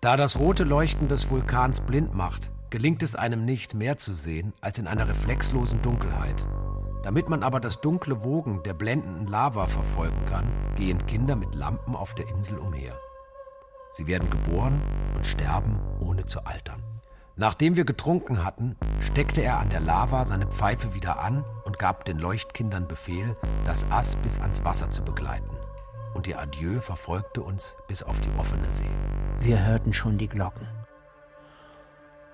[0.00, 4.55] Da das rote Leuchten des Vulkans blind macht, gelingt es einem nicht, mehr zu sehen
[4.62, 6.46] als in einer reflexlosen Dunkelheit.
[7.03, 11.97] Damit man aber das dunkle Wogen der blendenden Lava verfolgen kann, gehen Kinder mit Lampen
[11.97, 12.97] auf der Insel umher.
[13.91, 14.81] Sie werden geboren
[15.15, 16.83] und sterben, ohne zu altern.
[17.35, 22.05] Nachdem wir getrunken hatten, steckte er an der Lava seine Pfeife wieder an und gab
[22.05, 25.57] den Leuchtkindern Befehl, das Ass bis ans Wasser zu begleiten.
[26.15, 28.91] Und ihr Adieu verfolgte uns bis auf die offene See.
[29.41, 30.69] Wir hörten schon die Glocken.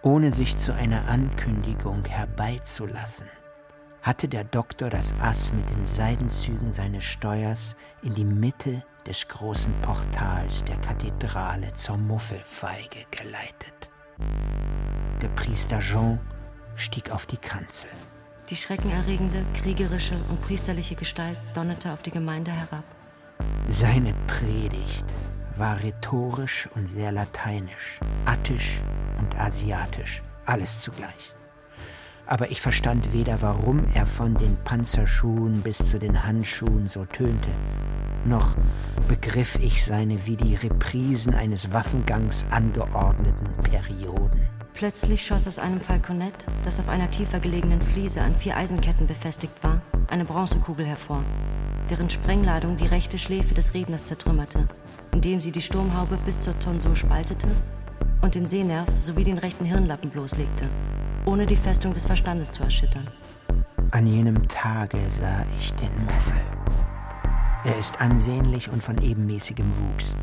[0.02, 3.28] Ohne sich zu einer Ankündigung herbeizulassen,
[4.02, 9.72] hatte der Doktor das Ass mit den Seidenzügen seines Steuers in die Mitte des großen
[9.80, 13.90] Portals der Kathedrale zur Muffelfeige geleitet.
[15.22, 16.20] Der Priester Jean
[16.76, 17.90] stieg auf die Kanzel.
[18.50, 22.84] Die schreckenerregende, kriegerische und priesterliche Gestalt donnerte auf die Gemeinde herab.
[23.68, 25.04] Seine Predigt
[25.56, 28.80] war rhetorisch und sehr lateinisch, attisch
[29.18, 31.34] und asiatisch, alles zugleich.
[32.28, 37.48] Aber ich verstand weder, warum er von den Panzerschuhen bis zu den Handschuhen so tönte,
[38.26, 38.54] noch
[39.08, 44.46] begriff ich seine wie die Reprisen eines Waffengangs angeordneten Perioden.
[44.74, 49.64] Plötzlich schoss aus einem Falkonett, das auf einer tiefer gelegenen Fliese an vier Eisenketten befestigt
[49.64, 51.24] war, eine Bronzekugel hervor,
[51.88, 54.68] deren Sprengladung die rechte Schläfe des Redners zertrümmerte,
[55.12, 57.48] indem sie die Sturmhaube bis zur Tonsur spaltete
[58.20, 60.68] und den Sehnerv sowie den rechten Hirnlappen bloßlegte,
[61.28, 63.06] ohne die Festung des Verstandes zu erschüttern.
[63.90, 66.40] An jenem Tage sah ich den Muffel.
[67.64, 70.16] Er ist ansehnlich und von ebenmäßigem Wuchs.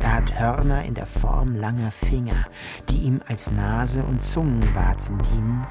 [0.00, 2.46] Er hat Hörner in der Form langer Finger,
[2.88, 5.64] die ihm als Nase und Zungenwarzen dienen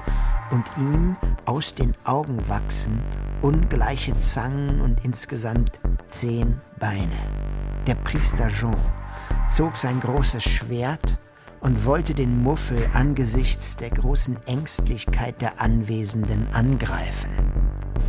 [0.50, 3.02] und ihm aus den Augen wachsen
[3.42, 7.18] ungleiche Zangen und insgesamt zehn Beine.
[7.86, 8.76] Der Priester Jean
[9.48, 11.18] zog sein großes Schwert
[11.60, 17.30] und wollte den Muffel angesichts der großen Ängstlichkeit der Anwesenden angreifen.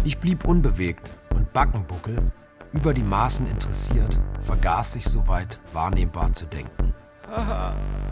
[0.04, 2.32] Ich blieb unbewegt und Backenbuckel
[2.74, 6.89] über die Maßen interessiert, vergaß sich soweit wahrnehmbar zu denken.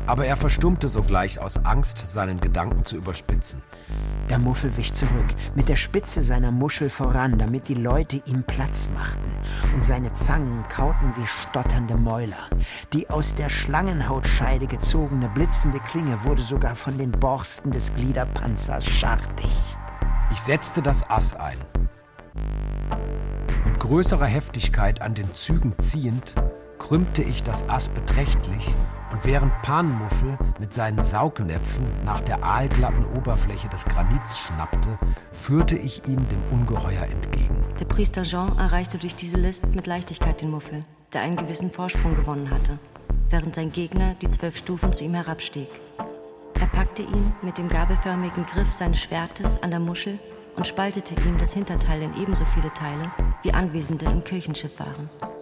[0.08, 3.62] Aber er verstummte sogleich aus Angst, seinen Gedanken zu überspitzen.
[4.30, 8.90] Der Muffel wich zurück, mit der Spitze seiner Muschel voran, damit die Leute ihm Platz
[8.94, 9.32] machten,
[9.74, 12.50] und seine Zangen kauten wie stotternde Mäuler.
[12.94, 19.52] Die aus der Schlangenhautscheide gezogene blitzende Klinge wurde sogar von den Borsten des Gliederpanzers schartig.
[20.32, 21.58] Ich setzte das Ass ein,
[23.80, 26.34] größerer Heftigkeit an den Zügen ziehend,
[26.80, 28.68] krümmte ich das Ass beträchtlich
[29.12, 34.98] und während Panmuffel mit seinen Saugnäpfen nach der aalglatten Oberfläche des Granits schnappte,
[35.32, 37.64] führte ich ihm dem Ungeheuer entgegen.
[37.80, 42.16] Der Priester Jean erreichte durch diese List mit Leichtigkeit den Muffel, der einen gewissen Vorsprung
[42.16, 42.78] gewonnen hatte,
[43.30, 45.70] während sein Gegner die zwölf Stufen zu ihm herabstieg.
[46.60, 50.20] Er packte ihn mit dem gabelförmigen Griff seines Schwertes an der Muschel
[50.56, 53.12] und spaltete ihm das Hinterteil in ebenso viele Teile,
[53.44, 55.37] wie Anwesende im Kirchenschiff waren.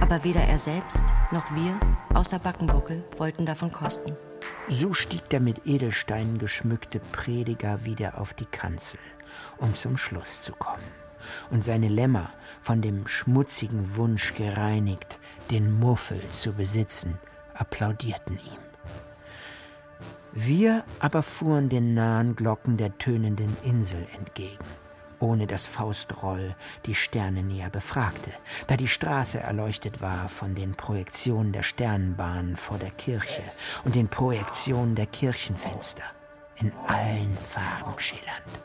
[0.00, 1.78] Aber weder er selbst noch wir,
[2.14, 4.16] außer Backenbuckel, wollten davon kosten.
[4.68, 9.00] So stieg der mit Edelsteinen geschmückte Prediger wieder auf die Kanzel,
[9.58, 10.82] um zum Schluss zu kommen.
[11.50, 12.30] Und seine Lämmer,
[12.62, 15.18] von dem schmutzigen Wunsch gereinigt,
[15.50, 17.18] den Muffel zu besitzen,
[17.54, 18.58] applaudierten ihm.
[20.32, 24.64] Wir aber fuhren den nahen Glocken der tönenden Insel entgegen
[25.20, 26.54] ohne dass Faustroll
[26.86, 28.30] die Sterne näher befragte,
[28.66, 33.42] da die Straße erleuchtet war von den Projektionen der Sternbahn vor der Kirche
[33.84, 36.04] und den Projektionen der Kirchenfenster,
[36.56, 38.62] in allen Farben schillernd,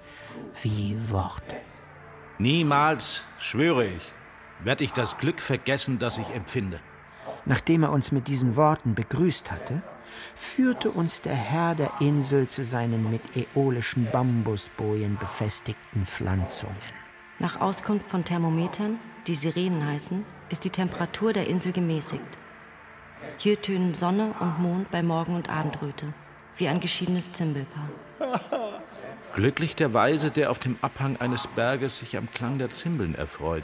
[0.62, 1.56] wie Worte.
[2.40, 4.12] Niemals, schwöre ich,
[4.64, 6.80] werde ich das Glück vergessen, das ich empfinde.
[7.46, 9.82] Nachdem er uns mit diesen Worten begrüßt hatte,
[10.36, 16.76] führte uns der Herr der Insel zu seinen mit äolischen Bambusbojen befestigten Pflanzungen.
[17.40, 22.24] Nach Auskunft von Thermometern, die Sirenen heißen, ist die Temperatur der Insel gemäßigt.
[23.38, 26.14] Hier tönen Sonne und Mond bei Morgen- und Abendröte,
[26.58, 27.90] wie ein geschiedenes Zimbelpaar.
[29.34, 33.64] Glücklich der Weise, der auf dem Abhang eines Berges sich am Klang der Zimbeln erfreut.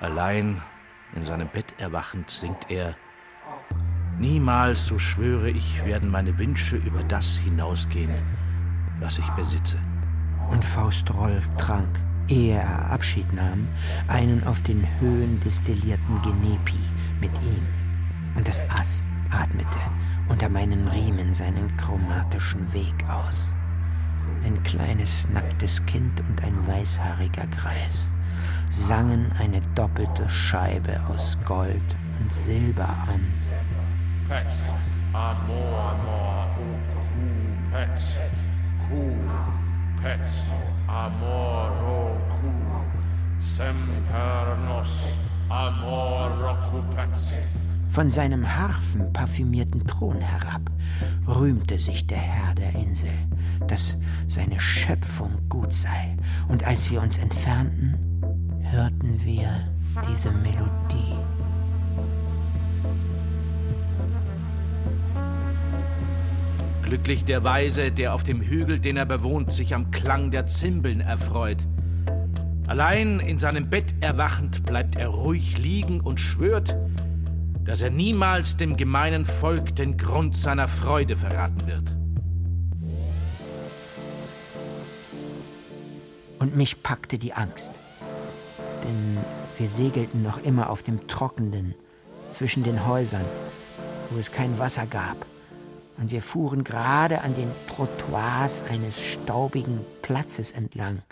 [0.00, 0.60] Allein
[1.14, 2.96] in seinem Bett erwachend singt er
[4.18, 8.10] Niemals, so schwöre ich, werden meine Wünsche über das hinausgehen,
[8.98, 9.78] was ich besitze.
[10.50, 13.68] Und Faust Roll trank, ehe er Abschied nahm,
[14.08, 16.80] einen auf den Höhen destillierten Genepi
[17.20, 17.64] mit ihm.
[18.34, 19.78] Und das Ass atmete
[20.28, 23.50] unter meinen Riemen seinen chromatischen Weg aus.
[24.44, 28.08] Ein kleines, nacktes Kind und ein weißhaariger Greis
[28.70, 31.80] sangen eine doppelte Scheibe aus Gold
[32.20, 33.20] und Silber an.
[34.28, 34.60] Pets,
[35.14, 38.18] amor, amor, oh, pets,
[38.90, 39.16] cool,
[40.02, 40.42] pets,
[40.86, 42.84] amor, oh, cool,
[43.38, 45.16] semper nos,
[45.50, 46.30] amor,
[46.94, 47.32] pets.
[47.88, 50.70] Von seinem harfenparfümierten Thron herab
[51.26, 53.14] rühmte sich der Herr der Insel,
[53.66, 56.18] dass seine Schöpfung gut sei.
[56.48, 57.96] Und als wir uns entfernten,
[58.60, 59.72] hörten wir
[60.06, 61.16] diese Melodie.
[66.88, 71.02] Glücklich der Weise, der auf dem Hügel, den er bewohnt, sich am Klang der Zimbeln
[71.02, 71.58] erfreut.
[72.66, 76.74] Allein in seinem Bett erwachend bleibt er ruhig liegen und schwört,
[77.62, 81.92] dass er niemals dem gemeinen Volk den Grund seiner Freude verraten wird.
[86.38, 87.70] Und mich packte die Angst,
[88.82, 89.18] denn
[89.58, 91.74] wir segelten noch immer auf dem Trockenen
[92.32, 93.26] zwischen den Häusern,
[94.08, 95.18] wo es kein Wasser gab
[95.98, 101.02] und wir fuhren gerade an den Trottoirs eines staubigen Platzes entlang.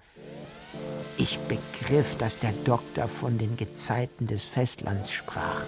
[1.18, 5.62] Ich begriff, dass der Doktor von den Gezeiten des Festlands sprach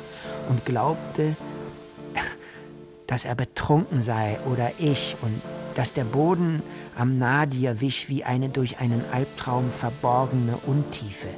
[0.49, 1.37] und glaubte,
[3.07, 5.41] dass er betrunken sei oder ich und
[5.75, 6.63] dass der Boden
[6.97, 11.29] am Nadir wich wie eine durch einen Albtraum verborgene Untiefe.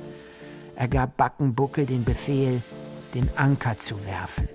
[0.75, 2.63] Er gab Backenbuckel den Befehl,
[3.15, 4.49] den Anker zu werfen.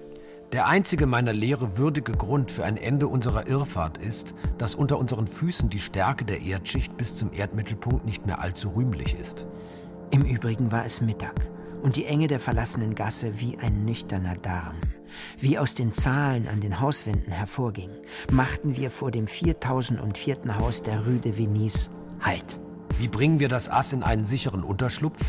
[0.56, 5.28] Der einzige meiner Lehre würdige Grund für ein Ende unserer Irrfahrt ist, dass unter unseren
[5.28, 9.46] Füßen die Stärke der Erdschicht bis zum Erdmittelpunkt nicht mehr allzu rühmlich ist.
[10.12, 11.52] Im Übrigen war es Mittag
[11.84, 14.78] und die Enge der verlassenen Gasse wie ein nüchterner Darm.
[15.38, 17.89] Wie aus den Zahlen an den Hauswänden hervorging,
[18.32, 20.38] machten wir vor dem 4004.
[20.58, 21.89] Haus der Rue de Venise
[22.22, 22.62] Halt.
[22.98, 25.20] Wie bringen wir das Ass in einen sicheren Unterschlupf?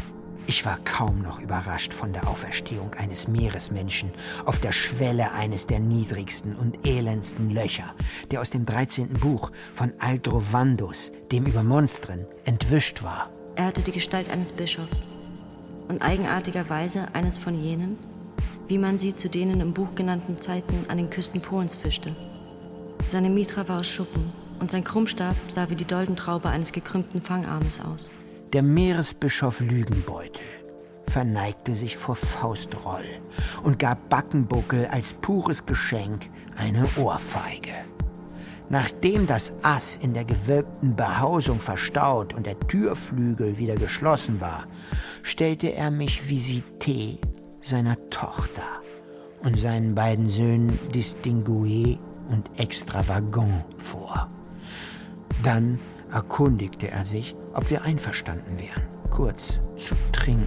[0.48, 4.12] Ich war kaum noch überrascht von der Auferstehung eines Meeresmenschen
[4.44, 7.92] auf der Schwelle eines der niedrigsten und elendsten Löcher,
[8.30, 9.14] der aus dem 13.
[9.14, 13.28] Buch von Aldrovandus, dem über Monstren, entwischt war.
[13.56, 15.08] Er hatte die Gestalt eines Bischofs
[15.88, 17.98] und eigenartigerweise eines von jenen,
[18.68, 22.14] wie man sie zu denen im Buch genannten Zeiten an den Küsten Polens fischte.
[23.08, 24.30] Seine Mitra war aus Schuppen
[24.60, 28.10] und sein Krummstab sah wie die Doldentraube eines gekrümmten Fangarmes aus.
[28.52, 30.40] Der Meeresbischof Lügenbeutel
[31.08, 33.04] verneigte sich vor Faustroll
[33.64, 37.74] und gab Backenbuckel als pures Geschenk eine Ohrfeige.
[38.68, 44.64] Nachdem das Ass in der gewölbten Behausung verstaut und der Türflügel wieder geschlossen war,
[45.24, 47.18] stellte er mich Visité
[47.62, 48.62] seiner Tochter
[49.40, 54.28] und seinen beiden Söhnen Distingué und Extravagant vor.
[55.42, 55.80] Dann
[56.12, 60.46] erkundigte er sich, ob wir einverstanden wären, kurz zu trinken.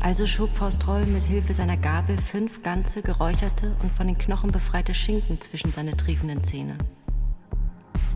[0.00, 4.52] Also schob Faust Roll mit Hilfe seiner Gabel fünf ganze, geräucherte und von den Knochen
[4.52, 6.76] befreite Schinken zwischen seine triefenden Zähne.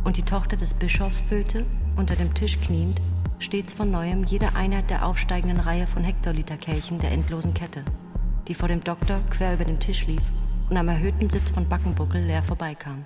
[0.05, 1.65] Und die Tochter des Bischofs füllte,
[1.97, 3.01] unter dem Tisch kniend,
[3.39, 7.85] stets von neuem jede Einheit der aufsteigenden Reihe von Hektoliterkelchen der endlosen Kette,
[8.47, 10.23] die vor dem Doktor quer über den Tisch lief
[10.69, 13.03] und am erhöhten Sitz von Backenbuckel leer vorbeikam.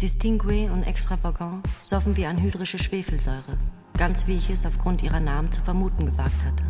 [0.00, 3.58] Distingué und Extravagant soffen wie anhydrische Schwefelsäure,
[3.96, 6.64] ganz wie ich es aufgrund ihrer Namen zu vermuten gewagt hatte.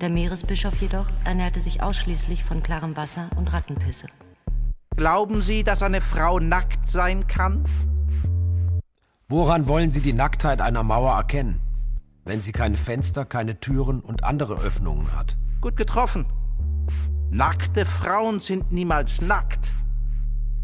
[0.00, 4.08] Der Meeresbischof jedoch ernährte sich ausschließlich von klarem Wasser und Rattenpisse.
[4.94, 7.64] Glauben Sie, dass eine Frau nackt sein kann?
[9.28, 11.60] Woran wollen Sie die Nacktheit einer Mauer erkennen,
[12.24, 15.36] wenn sie keine Fenster, keine Türen und andere Öffnungen hat?
[15.60, 16.26] Gut getroffen.
[17.30, 19.72] Nackte Frauen sind niemals nackt.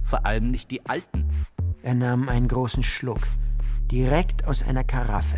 [0.05, 1.29] Vor allem nicht die Alten.
[1.83, 3.27] Er nahm einen großen Schluck,
[3.93, 5.37] direkt aus einer Karaffe,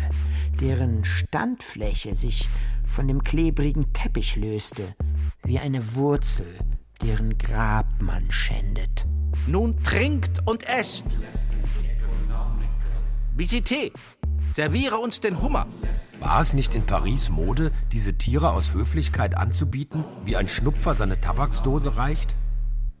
[0.61, 2.49] deren Standfläche sich
[2.87, 4.95] von dem klebrigen Teppich löste,
[5.43, 6.47] wie eine Wurzel,
[7.01, 9.05] deren Grab man schändet.
[9.45, 11.05] Nun trinkt und esst.
[13.35, 13.91] Visité,
[14.47, 15.67] serviere uns den Hummer.
[16.21, 21.19] War es nicht in Paris Mode, diese Tiere aus Höflichkeit anzubieten, wie ein Schnupfer seine
[21.19, 22.37] Tabaksdose reicht?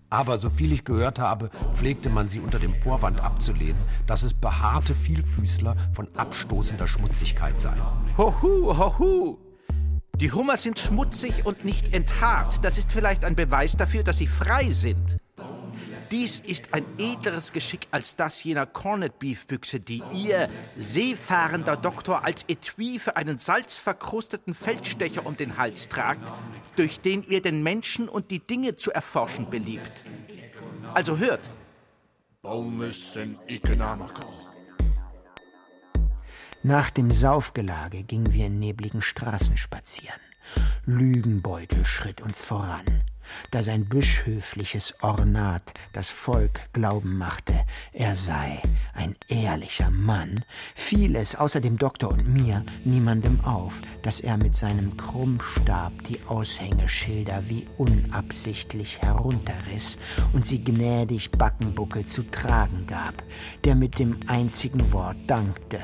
[0.09, 4.95] Aber soviel ich gehört habe, pflegte man sie unter dem Vorwand abzulehnen, dass es behaarte
[4.95, 7.81] Vielfüßler von abstoßender Schmutzigkeit seien.
[8.17, 9.37] Hohu, hohu!
[10.17, 12.63] Die Hummer sind schmutzig und nicht enthaart.
[12.63, 15.17] Das ist vielleicht ein Beweis dafür, dass sie frei sind.
[16.11, 22.23] Dies ist ein edleres Geschick als das jener Cornet Beef Büchse, die ihr, seefahrender Doktor,
[22.23, 26.31] als Etui für einen salzverkrusteten Feldstecher um den Hals tragt,
[26.75, 29.91] durch den ihr den Menschen und die Dinge zu erforschen beliebt.
[30.93, 31.49] Also hört.
[36.63, 40.19] Nach dem Saufgelage gingen wir in nebligen Straßen spazieren.
[40.85, 42.85] Lügenbeutel schritt uns voran
[43.51, 47.53] da sein bischöfliches Ornat das Volk glauben machte,
[47.93, 48.61] er sei
[48.93, 50.43] ein ehrlicher Mann,
[50.75, 56.19] fiel es außer dem Doktor und mir niemandem auf, dass er mit seinem Krummstab die
[56.27, 59.97] Aushängeschilder wie unabsichtlich herunterriss
[60.33, 63.23] und sie gnädig Backenbuckel zu tragen gab,
[63.63, 65.79] der mit dem einzigen Wort dankte.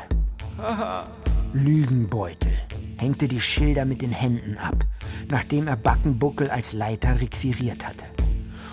[1.53, 2.53] Lügenbeutel
[2.97, 4.85] hängte die Schilder mit den Händen ab,
[5.29, 8.05] nachdem er Backenbuckel als Leiter requiriert hatte.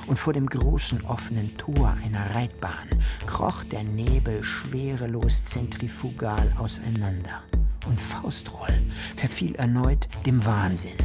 [0.07, 2.89] Und vor dem großen offenen Tor einer Reitbahn
[3.27, 7.43] kroch der Nebel schwerelos zentrifugal auseinander.
[7.89, 8.81] Und Faustroll
[9.17, 10.97] verfiel erneut dem Wahnsinn.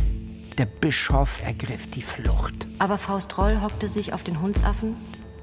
[0.59, 2.67] Der Bischof ergriff die Flucht.
[2.77, 4.95] Aber Faustroll hockte sich auf den Hundsaffen,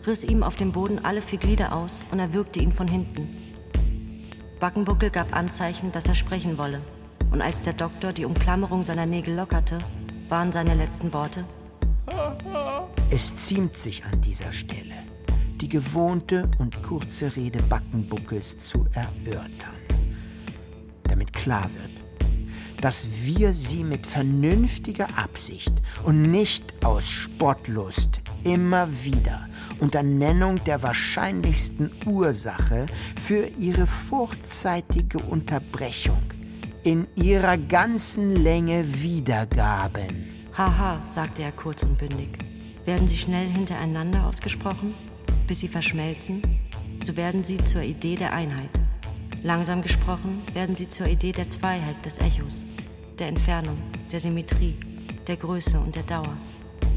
[0.06, 3.49] riss ihm auf dem Boden alle vier Glieder aus und erwürgte ihn von hinten.
[4.60, 6.82] Backenbuckel gab Anzeichen, dass er sprechen wolle.
[7.30, 9.78] Und als der Doktor die Umklammerung seiner Nägel lockerte,
[10.28, 11.44] waren seine letzten Worte.
[13.10, 14.94] Es ziemt sich an dieser Stelle,
[15.60, 19.80] die gewohnte und kurze Rede Backenbuckels zu erörtern,
[21.04, 25.72] damit klar wird, dass wir sie mit vernünftiger Absicht
[26.04, 29.49] und nicht aus Spottlust immer wieder
[29.80, 32.86] unter Nennung der wahrscheinlichsten Ursache
[33.20, 36.22] für ihre vorzeitige Unterbrechung
[36.82, 40.48] in ihrer ganzen Länge wiedergaben.
[40.56, 42.38] Haha, sagte er kurz und bündig.
[42.84, 44.94] Werden sie schnell hintereinander ausgesprochen,
[45.46, 46.42] bis sie verschmelzen,
[47.02, 48.70] so werden sie zur Idee der Einheit.
[49.42, 52.64] Langsam gesprochen werden sie zur Idee der Zweiheit des Echos,
[53.18, 53.78] der Entfernung,
[54.10, 54.76] der Symmetrie,
[55.26, 56.36] der Größe und der Dauer,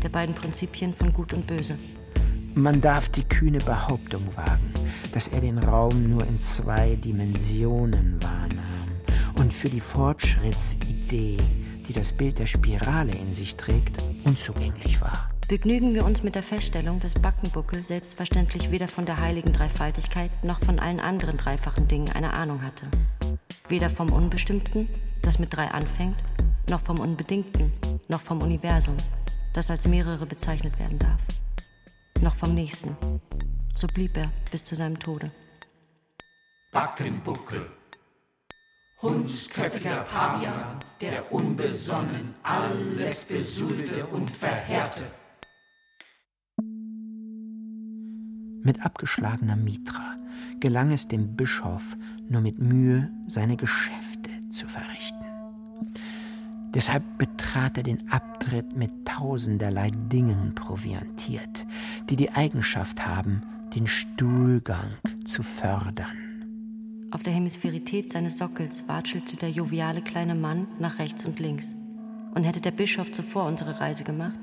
[0.02, 1.78] der beiden Prinzipien von Gut und Böse.
[2.56, 4.72] Man darf die kühne Behauptung wagen,
[5.12, 8.90] dass er den Raum nur in zwei Dimensionen wahrnahm
[9.40, 11.38] und für die Fortschrittsidee,
[11.88, 15.32] die das Bild der Spirale in sich trägt, unzugänglich war.
[15.48, 20.64] Begnügen wir uns mit der Feststellung, dass Backenbuckel selbstverständlich weder von der heiligen Dreifaltigkeit noch
[20.64, 22.86] von allen anderen dreifachen Dingen eine Ahnung hatte.
[23.68, 24.88] Weder vom Unbestimmten,
[25.24, 26.24] das mit drei anfängt,
[26.70, 27.74] noch vom Unbedingten,
[28.08, 28.96] noch vom Universum,
[29.54, 31.22] das als mehrere bezeichnet werden darf,
[32.24, 32.96] noch vom Nächsten.
[33.74, 35.32] So blieb er bis zu seinem Tode.
[36.72, 37.70] Backenbuckel
[39.04, 45.04] hundsköpfiger Pavian, der unbesonnen alles besudelte und verheerte.
[48.64, 50.16] Mit abgeschlagener Mitra
[50.62, 51.84] gelang es dem Bischof
[52.30, 55.33] nur mit Mühe, seine Geschäfte zu verrichten.
[56.74, 61.68] Deshalb betrat er den Abtritt mit tausenderlei Dingen proviantiert,
[62.10, 63.44] die die Eigenschaft haben,
[63.76, 64.94] den Stuhlgang
[65.24, 66.18] zu fördern.
[67.12, 71.76] Auf der Hemisphärität seines Sockels watschelte der joviale kleine Mann nach rechts und links.
[72.34, 74.34] Und hätte der Bischof zuvor unsere Reise gemacht,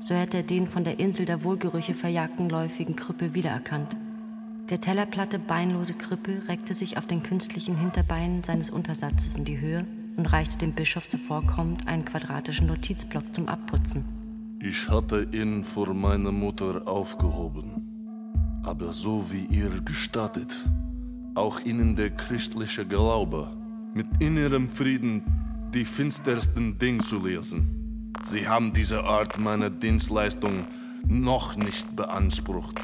[0.00, 3.96] so hätte er den von der Insel der Wohlgerüche verjagten läufigen Krüppel wiedererkannt.
[4.70, 9.86] Der tellerplatte, beinlose Krüppel reckte sich auf den künstlichen Hinterbeinen seines Untersatzes in die Höhe
[10.16, 14.04] und reichte dem Bischof zuvorkommend einen quadratischen Notizblock zum Abputzen.
[14.60, 20.58] Ich hatte ihn vor meiner Mutter aufgehoben, aber so wie ihr gestattet,
[21.34, 23.48] auch ihnen der christliche Glaube,
[23.94, 25.22] mit innerem Frieden
[25.74, 28.12] die finstersten Dinge zu lesen.
[28.22, 30.64] Sie haben diese Art meiner Dienstleistung
[31.06, 32.80] noch nicht beansprucht,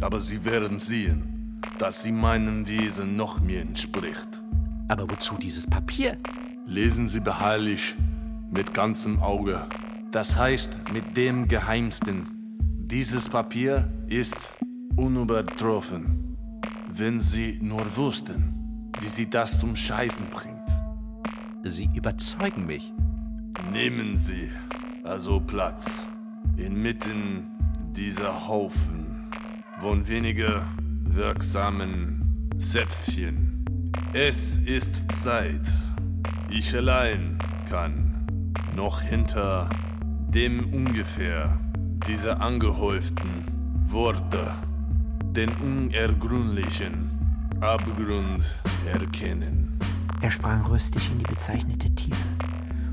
[0.00, 4.42] aber sie werden sehen, dass sie meinem Wesen noch mehr entspricht.
[4.88, 6.16] Aber wozu dieses Papier?
[6.66, 7.96] Lesen Sie beharrlich,
[8.50, 9.66] mit ganzem Auge.
[10.10, 12.26] Das heißt, mit dem Geheimsten.
[12.86, 14.54] Dieses Papier ist
[14.96, 16.36] unübertroffen.
[16.88, 20.58] Wenn Sie nur wussten, wie Sie das zum Scheißen bringt.
[21.64, 22.92] Sie überzeugen mich.
[23.72, 24.50] Nehmen Sie
[25.02, 26.06] also Platz
[26.56, 27.48] inmitten
[27.92, 29.30] dieser Haufen
[29.80, 30.66] von weniger
[31.04, 33.64] wirksamen Zäpfchen.
[34.12, 35.62] Es ist Zeit.
[36.54, 38.26] Ich allein kann
[38.76, 39.70] noch hinter
[40.28, 41.58] dem ungefähr
[42.06, 43.46] dieser angehäuften
[43.86, 44.52] Worte
[45.22, 47.10] den unergründlichen
[47.62, 48.44] Abgrund
[48.86, 49.78] erkennen.
[50.20, 52.28] Er sprang rüstig in die bezeichnete Tiefe,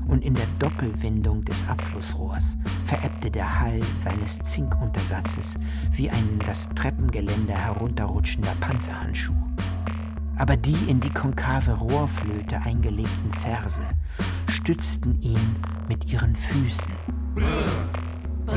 [0.08, 2.56] und in der Doppelwindung des Abflussrohrs
[2.86, 5.58] verebbte der Hall seines Zinkuntersatzes
[5.92, 9.49] wie ein das Treppengeländer herunterrutschender Panzerhandschuh.
[10.40, 13.82] Aber die in die konkave Rohrflöte eingelegten Verse
[14.48, 16.94] stützten ihn mit ihren Füßen.
[17.34, 17.44] Brr,
[18.46, 18.54] brr,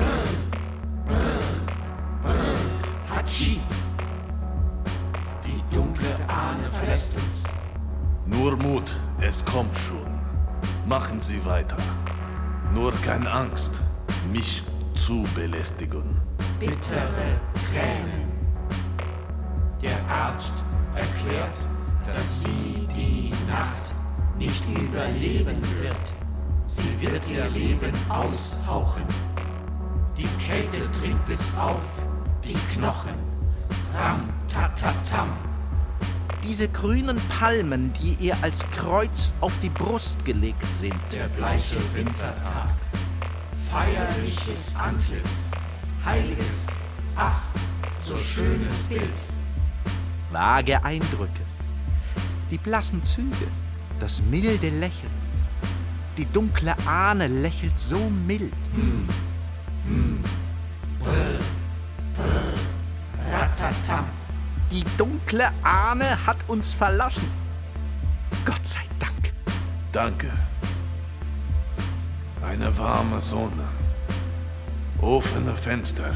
[2.24, 2.34] brr,
[3.14, 3.60] Hatschi!
[5.46, 7.44] Die dunkle Ahne verlässt uns.
[8.28, 10.08] Nur Mut, es kommt schon.
[10.88, 11.76] Machen Sie weiter.
[12.74, 13.82] Nur keine Angst,
[14.32, 14.64] mich
[14.96, 16.22] zu belästigen.
[16.62, 17.42] Bittere
[17.74, 18.32] Tränen.
[19.82, 20.56] Der Arzt
[20.96, 21.58] erklärt,
[22.06, 23.96] dass sie die Nacht
[24.38, 25.96] nicht überleben wird.
[26.66, 29.04] Sie wird ihr Leben aushauchen.
[30.18, 31.84] Die Kälte dringt bis auf
[32.44, 33.14] die Knochen.
[33.96, 35.30] Ram, tatatam.
[36.44, 40.96] Diese grünen Palmen, die ihr als Kreuz auf die Brust gelegt sind.
[41.12, 42.70] Der bleiche Wintertag.
[43.70, 45.52] Feierliches Antlitz.
[46.06, 46.68] Heiliges,
[47.16, 47.42] ach,
[47.98, 49.18] so schönes Bild.
[50.32, 51.42] Vage Eindrücke.
[52.54, 53.48] Die blassen Züge,
[54.00, 55.12] das milde Lächeln.
[56.18, 57.98] Die dunkle Ahne lächelt so
[58.28, 58.54] mild.
[64.72, 67.28] Die dunkle Ahne hat uns verlassen.
[68.46, 69.34] Gott sei Dank.
[69.92, 70.30] Danke.
[72.48, 73.68] Eine warme Sonne.
[75.02, 76.14] Offene Fenster.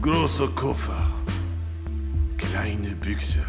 [0.00, 1.10] Großer Koffer.
[2.38, 3.44] Kleine Büchse.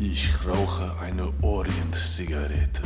[0.00, 2.82] Ich rauche eine Orient-Zigarette.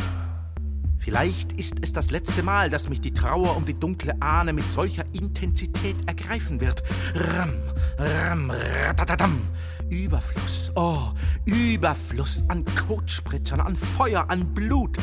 [0.99, 4.71] Vielleicht ist es das letzte Mal, dass mich die Trauer um die dunkle Ahne mit
[4.71, 6.83] solcher Intensität ergreifen wird.
[7.15, 7.55] Ram,
[7.97, 9.41] ram, ratatatam.
[9.89, 11.13] Überfluss, oh,
[11.47, 14.99] Überfluss an Kotspritzern, an Feuer, an Blut.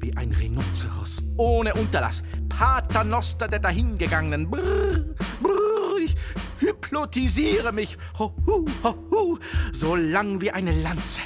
[0.00, 2.24] Wie ein Rhinoceros, ohne Unterlass.
[2.48, 4.50] Paternoster der Dahingegangenen.
[4.50, 5.04] Brrr,
[5.40, 6.16] brrr, ich
[6.58, 7.96] hypnotisiere mich.
[8.18, 9.38] Ho, hu, ho, hu,
[9.72, 11.20] so lang wie eine Lanze.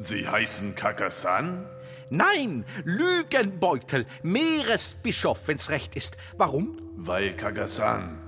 [0.00, 1.66] Sie heißen Kakasan?
[2.08, 6.16] Nein, Lügenbeutel, Meeresbischof, wenn's recht ist.
[6.38, 6.80] Warum?
[6.96, 8.18] Weil Kagasan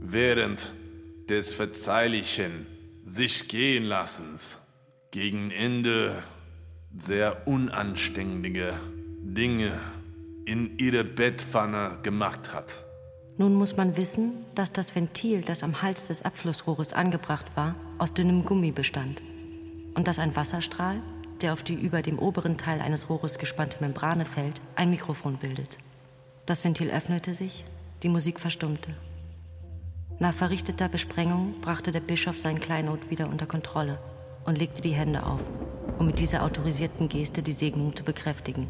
[0.00, 0.74] während
[1.28, 2.66] des verzeihlichen
[3.04, 4.60] sich gehen lassens
[5.10, 6.22] gegen Ende
[6.96, 8.80] sehr unanständige
[9.20, 9.78] Dinge
[10.46, 12.86] in ihre Bettpfanne gemacht hat.
[13.36, 18.14] Nun muss man wissen, dass das Ventil, das am Hals des Abflussrohres angebracht war, aus
[18.14, 19.20] dünnem Gummi bestand
[19.96, 21.00] und dass ein Wasserstrahl,
[21.40, 25.78] der auf die über dem oberen Teil eines Rohres gespannte Membrane fällt, ein Mikrofon bildet.
[26.44, 27.64] Das Ventil öffnete sich,
[28.02, 28.94] die Musik verstummte.
[30.18, 33.98] Nach verrichteter Besprengung brachte der Bischof sein Kleinod wieder unter Kontrolle
[34.44, 35.40] und legte die Hände auf,
[35.98, 38.68] um mit dieser autorisierten Geste die Segnung zu bekräftigen.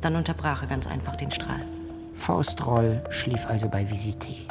[0.00, 1.64] Dann unterbrach er ganz einfach den Strahl.
[2.14, 4.48] Faustroll schlief also bei Visité.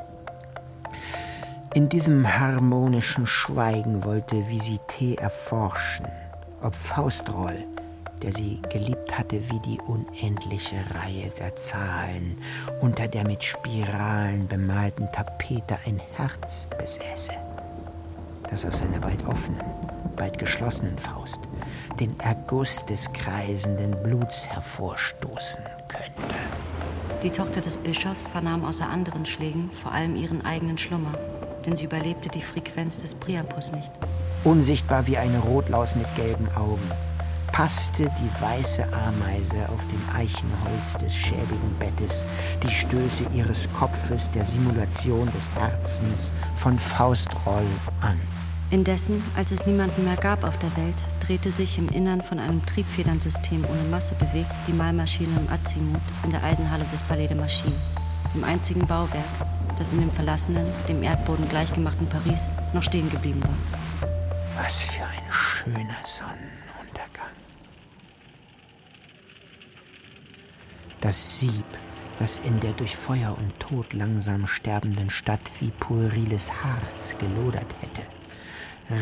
[1.74, 6.06] In diesem harmonischen Schweigen wollte Visité erforschen,
[6.62, 7.64] ob Faustroll,
[8.22, 12.38] der sie geliebt hatte wie die unendliche Reihe der Zahlen,
[12.82, 17.32] unter der mit Spiralen bemalten Tapete ein Herz besäße,
[18.50, 19.64] das aus seiner bald offenen,
[20.18, 21.48] bald geschlossenen Faust
[22.02, 26.36] den Erguss des kreisenden Bluts hervorstoßen könnte.
[27.24, 31.14] Die Tochter des Bischofs vernahm außer anderen Schlägen vor allem ihren eigenen Schlummer,
[31.66, 33.92] denn sie überlebte die Frequenz des Priapus nicht.
[34.44, 36.90] Unsichtbar wie eine Rotlaus mit gelben Augen
[37.52, 42.24] passte die weiße Ameise auf dem Eichenholz des schäbigen Bettes
[42.64, 47.66] die Stöße ihres Kopfes der Simulation des Herzens von Faustroll
[48.02, 48.20] an.
[48.72, 50.96] Indessen, als es niemanden mehr gab auf der Welt,
[51.28, 56.32] drehte sich im Innern von einem Triebfedernsystem ohne Masse bewegt die Malmaschine im Azimut in
[56.32, 57.76] der Eisenhalle des Palais de Machine,
[58.34, 59.26] dem einzigen Bauwerk,
[59.82, 64.12] das in dem verlassenen, dem Erdboden gleichgemachten Paris noch stehen geblieben war.
[64.64, 67.32] Was für ein schöner Sonnenuntergang.
[71.00, 71.66] Das Sieb,
[72.20, 78.04] das in der durch Feuer und Tod langsam sterbenden Stadt wie pueriles Harz gelodert hätte,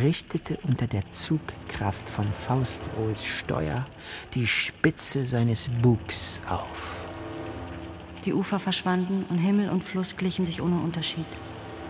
[0.02, 3.86] richtete unter der Zugkraft von Faustrolls Steuer
[4.34, 7.09] die Spitze seines Bugs auf.
[8.26, 11.26] Die Ufer verschwanden und Himmel und Fluss glichen sich ohne Unterschied.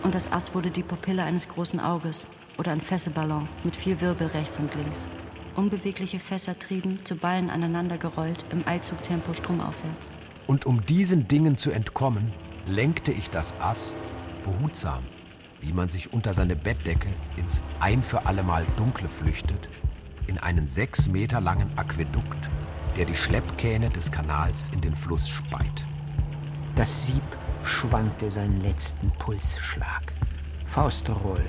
[0.04, 2.28] Und das Ass wurde die Pupille eines großen Auges
[2.58, 5.08] oder ein Fesselballon mit vier Wirbel rechts und links.
[5.56, 10.12] Unbewegliche Fässer trieben, zu Ballen aneinandergerollt, im Eilzugtempo stromaufwärts.
[10.46, 12.32] Und um diesen Dingen zu entkommen,
[12.68, 13.94] lenkte ich das Ass
[14.44, 15.04] behutsam,
[15.62, 19.68] wie man sich unter seine Bettdecke ins ein für allemal Dunkle flüchtet,
[20.28, 22.50] in einen sechs Meter langen Aquädukt,
[22.96, 25.88] der die Schleppkähne des Kanals in den Fluss speit.
[26.80, 27.24] Das Sieb
[27.66, 30.14] schwankte seinen letzten Pulsschlag.
[30.66, 31.44] Fausteroll,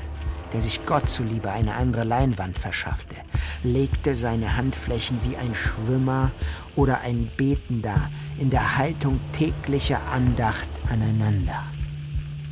[0.52, 3.14] der sich Gott zuliebe eine andere Leinwand verschaffte,
[3.62, 6.32] legte seine Handflächen wie ein Schwimmer
[6.74, 8.10] oder ein Betender
[8.40, 11.62] in der Haltung täglicher Andacht aneinander,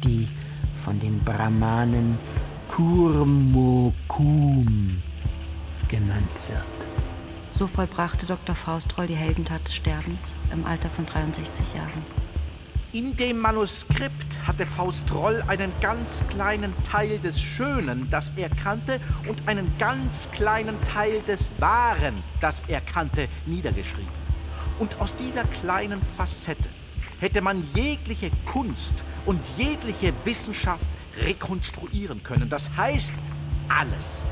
[0.05, 0.29] die
[0.85, 2.17] von den Brahmanen
[2.69, 3.83] Kurmokum
[5.89, 6.63] genannt wird.
[7.51, 8.55] So vollbrachte Dr.
[8.55, 12.28] Faustroll die Heldentat des Sterbens im Alter von 63 Jahren.
[12.93, 18.99] In dem Manuskript hatte Faust Roll einen ganz kleinen Teil des Schönen, das er kannte,
[19.29, 24.11] und einen ganz kleinen Teil des Wahren, das er kannte, niedergeschrieben.
[24.79, 26.71] Und aus dieser kleinen Facette
[27.21, 30.91] hätte man jegliche Kunst und jegliche Wissenschaft
[31.23, 32.49] rekonstruieren können.
[32.49, 33.13] Das heißt,
[33.69, 34.25] alles.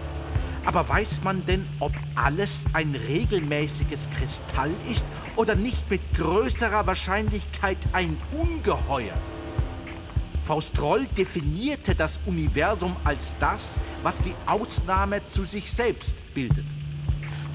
[0.67, 5.07] Aber weiß man denn, ob alles ein regelmäßiges Kristall ist
[5.37, 9.15] oder nicht mit größerer Wahrscheinlichkeit ein Ungeheuer?
[10.43, 16.67] Faust Roll definierte das Universum als das, was die Ausnahme zu sich selbst bildet.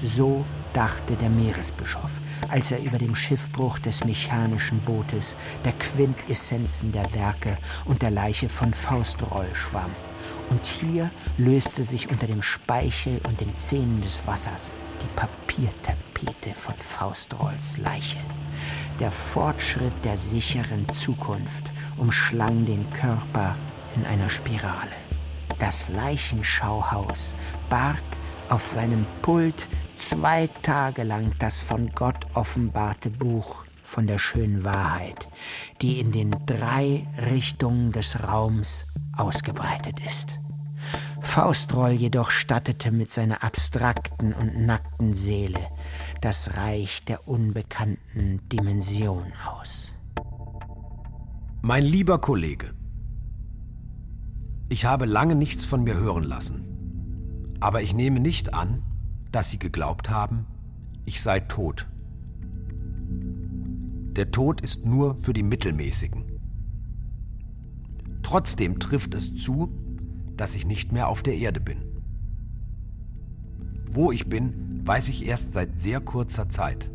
[0.02, 2.10] So dachte der Meeresbischof,
[2.48, 8.48] als er über dem Schiffbruch des mechanischen Bootes, der Quintessenzen der Werke und der Leiche
[8.48, 9.94] von Faustroll schwamm.
[10.50, 14.72] Und hier löste sich unter dem Speichel und den Zähnen des Wassers
[15.02, 18.18] die Papiertapete von Faustrolls Leiche.
[19.00, 23.56] Der Fortschritt der sicheren Zukunft umschlang den Körper
[23.96, 24.92] in einer Spirale.
[25.58, 27.34] Das Leichenschauhaus
[27.68, 28.02] barg
[28.48, 35.28] auf seinem Pult zwei Tage lang das von Gott offenbarte Buch von der schönen Wahrheit,
[35.80, 38.86] die in den drei Richtungen des Raums
[39.16, 40.38] ausgebreitet ist.
[41.20, 45.68] Faustroll jedoch stattete mit seiner abstrakten und nackten Seele
[46.20, 49.94] das Reich der unbekannten Dimension aus.
[51.62, 52.74] Mein lieber Kollege,
[54.68, 58.82] ich habe lange nichts von mir hören lassen, aber ich nehme nicht an,
[59.30, 60.46] dass Sie geglaubt haben,
[61.04, 61.86] ich sei tot.
[64.16, 66.21] Der Tod ist nur für die Mittelmäßigen.
[68.32, 69.70] Trotzdem trifft es zu,
[70.38, 71.82] dass ich nicht mehr auf der Erde bin.
[73.90, 76.90] Wo ich bin, weiß ich erst seit sehr kurzer Zeit.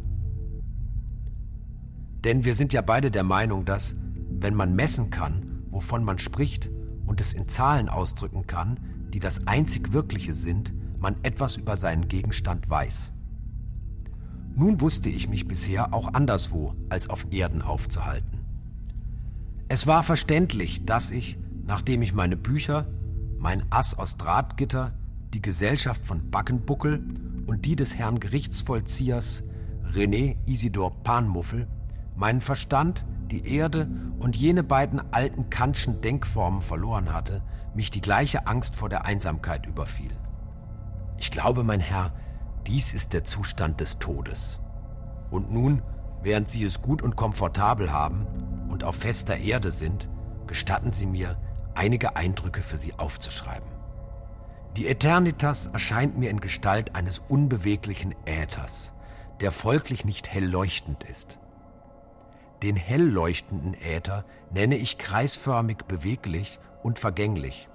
[2.23, 3.93] Denn wir sind ja beide der Meinung, dass,
[4.31, 6.71] wenn man messen kann, wovon man spricht
[7.05, 8.79] und es in Zahlen ausdrücken kann,
[9.13, 13.13] die das einzig Wirkliche sind, man etwas über seinen Gegenstand weiß.
[14.55, 18.36] Nun wusste ich mich bisher auch anderswo als auf Erden aufzuhalten.
[19.69, 22.87] Es war verständlich, dass ich, nachdem ich meine Bücher,
[23.37, 24.93] mein Ass aus Drahtgitter,
[25.33, 27.03] die Gesellschaft von Backenbuckel
[27.47, 29.43] und die des Herrn Gerichtsvollziehers
[29.93, 31.67] René Isidor Panmuffel,
[32.15, 33.89] meinen Verstand, die Erde
[34.19, 37.43] und jene beiden alten Kantschen Denkformen verloren hatte,
[37.75, 40.11] mich die gleiche Angst vor der Einsamkeit überfiel.
[41.17, 42.13] Ich glaube, mein Herr,
[42.67, 44.59] dies ist der Zustand des Todes.
[45.29, 45.81] Und nun,
[46.23, 48.27] während Sie es gut und komfortabel haben
[48.69, 50.09] und auf fester Erde sind,
[50.47, 51.37] gestatten Sie mir,
[51.75, 53.67] einige Eindrücke für Sie aufzuschreiben.
[54.75, 58.91] Die Eternitas erscheint mir in Gestalt eines unbeweglichen Äthers,
[59.39, 61.39] der folglich nicht hell leuchtend ist.
[62.63, 67.69] Den hell leuchtenden Äther nenne ich kreisförmig beweglich und vergänglich,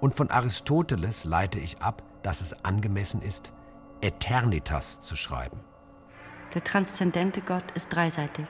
[0.00, 3.52] und von Aristoteles leite ich ab, dass es angemessen ist,
[4.00, 5.60] Eternitas zu schreiben.
[6.54, 8.46] Der transzendente Gott ist dreiseitig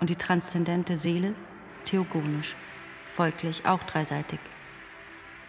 [0.00, 1.34] und die transzendente Seele
[1.84, 2.54] theogonisch,
[3.06, 4.40] folglich auch dreiseitig.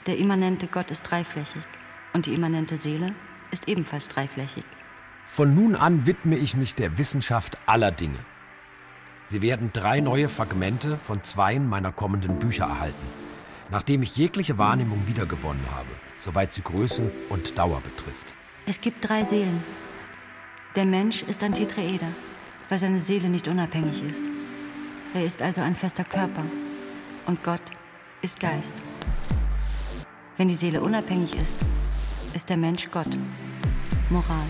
[0.06, 1.64] Der immanente Gott ist dreiflächig
[2.14, 3.14] und die immanente Seele
[3.52, 4.64] ist ebenfalls dreiflächig.
[5.26, 8.20] Von nun an widme ich mich der Wissenschaft aller Dinge.
[9.26, 13.08] Sie werden drei neue Fragmente von zweien meiner kommenden Bücher erhalten,
[13.70, 15.90] nachdem ich jegliche Wahrnehmung wiedergewonnen habe
[16.20, 18.26] soweit sie Größe und Dauer betrifft.
[18.66, 19.64] Es gibt drei Seelen.
[20.76, 22.08] Der Mensch ist ein Tetraeder,
[22.70, 24.24] weil seine Seele nicht unabhängig ist.
[25.14, 26.44] Er ist also ein fester Körper
[27.26, 27.62] und Gott
[28.22, 28.74] ist Geist.
[30.38, 31.58] Wenn die Seele unabhängig ist,
[32.34, 33.18] ist der Mensch Gott.
[34.10, 34.46] Moral.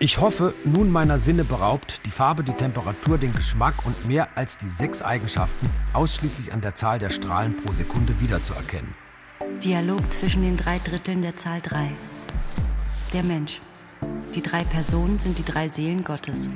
[0.00, 4.56] Ich hoffe, nun meiner Sinne beraubt, die Farbe, die Temperatur, den Geschmack und mehr als
[4.56, 8.94] die sechs Eigenschaften ausschließlich an der Zahl der Strahlen pro Sekunde wiederzuerkennen.
[9.64, 11.90] Dialog zwischen den drei Dritteln der Zahl 3.
[13.12, 13.60] Der Mensch.
[14.36, 16.48] Die drei Personen sind die drei Seelen Gottes.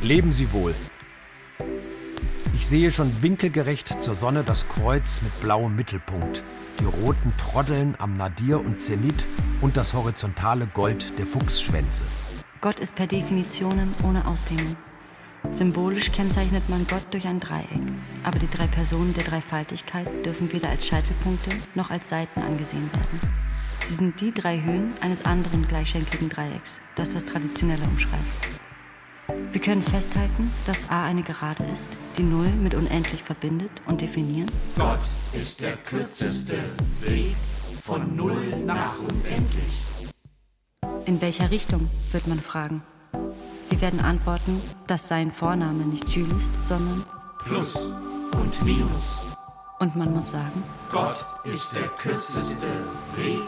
[0.00, 0.74] Leben Sie wohl.
[2.54, 6.44] Ich sehe schon winkelgerecht zur Sonne das Kreuz mit blauem Mittelpunkt,
[6.78, 9.26] die roten Troddeln am Nadir und Zenit
[9.60, 12.04] und das horizontale Gold der Fuchsschwänze.
[12.60, 14.76] Gott ist per Definition ohne Ausdehnung.
[15.50, 17.68] Symbolisch kennzeichnet man Gott durch ein Dreieck,
[18.22, 23.20] aber die drei Personen der Dreifaltigkeit dürfen weder als Scheitelpunkte noch als Seiten angesehen werden.
[23.82, 28.62] Sie sind die drei Höhen eines anderen gleichschenkligen Dreiecks, das das Traditionelle umschreibt.
[29.54, 34.50] Wir können festhalten, dass A eine Gerade ist, die Null mit unendlich verbindet und definieren.
[34.76, 34.98] Gott
[35.32, 36.58] ist der kürzeste
[37.02, 37.36] Weg
[37.80, 40.10] von Null nach unendlich.
[41.04, 42.82] In welcher Richtung, wird man fragen.
[43.70, 47.04] Wir werden antworten, dass sein Vorname nicht Jules ist, sondern
[47.44, 47.90] Plus
[48.32, 49.24] und Minus.
[49.78, 52.66] Und man muss sagen, Gott ist der kürzeste
[53.14, 53.38] Weg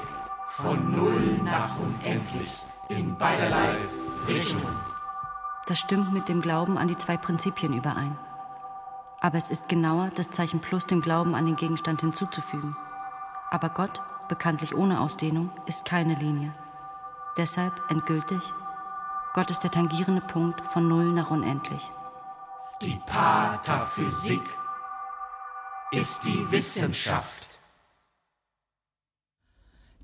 [0.51, 2.53] von Null nach Unendlich
[2.91, 3.75] in beiderlei
[4.29, 4.86] Richtungen.
[5.67, 8.17] Das stimmt mit dem Glauben an die zwei Prinzipien überein.
[9.21, 12.77] Aber es ist genauer, das Zeichen Plus dem Glauben an den Gegenstand hinzuzufügen.
[13.51, 16.55] Aber Gott, bekanntlich ohne Ausdehnung, ist keine Linie.
[17.37, 18.41] Deshalb endgültig,
[19.35, 21.91] Gott ist der tangierende Punkt von Null nach Unendlich.
[22.83, 24.43] Die Pataphysik
[25.91, 27.49] ist die Wissenschaft.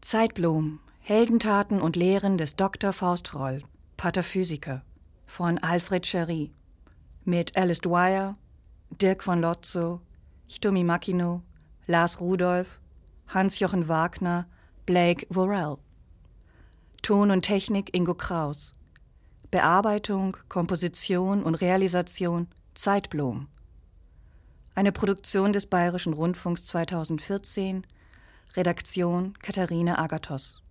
[0.00, 2.92] Zeitblom, Heldentaten und Lehren des Dr.
[2.92, 3.62] Faust Roll,
[3.96, 4.82] Pataphysiker,
[5.33, 6.53] von Alfred Chery.
[7.24, 8.37] Mit Alice Dwyer,
[8.91, 10.03] Dirk von Lotzo,
[10.47, 11.43] Hitomi Makino,
[11.87, 12.78] Lars Rudolph,
[13.28, 14.47] Hans-Jochen Wagner,
[14.85, 15.78] Blake Worrell.
[17.01, 18.74] Ton und Technik Ingo Kraus.
[19.51, 23.49] Bearbeitung, Komposition und Realisation Zeitblom.
[24.74, 27.87] Eine Produktion des Bayerischen Rundfunks 2014.
[28.55, 30.62] Redaktion Katharina Agathos.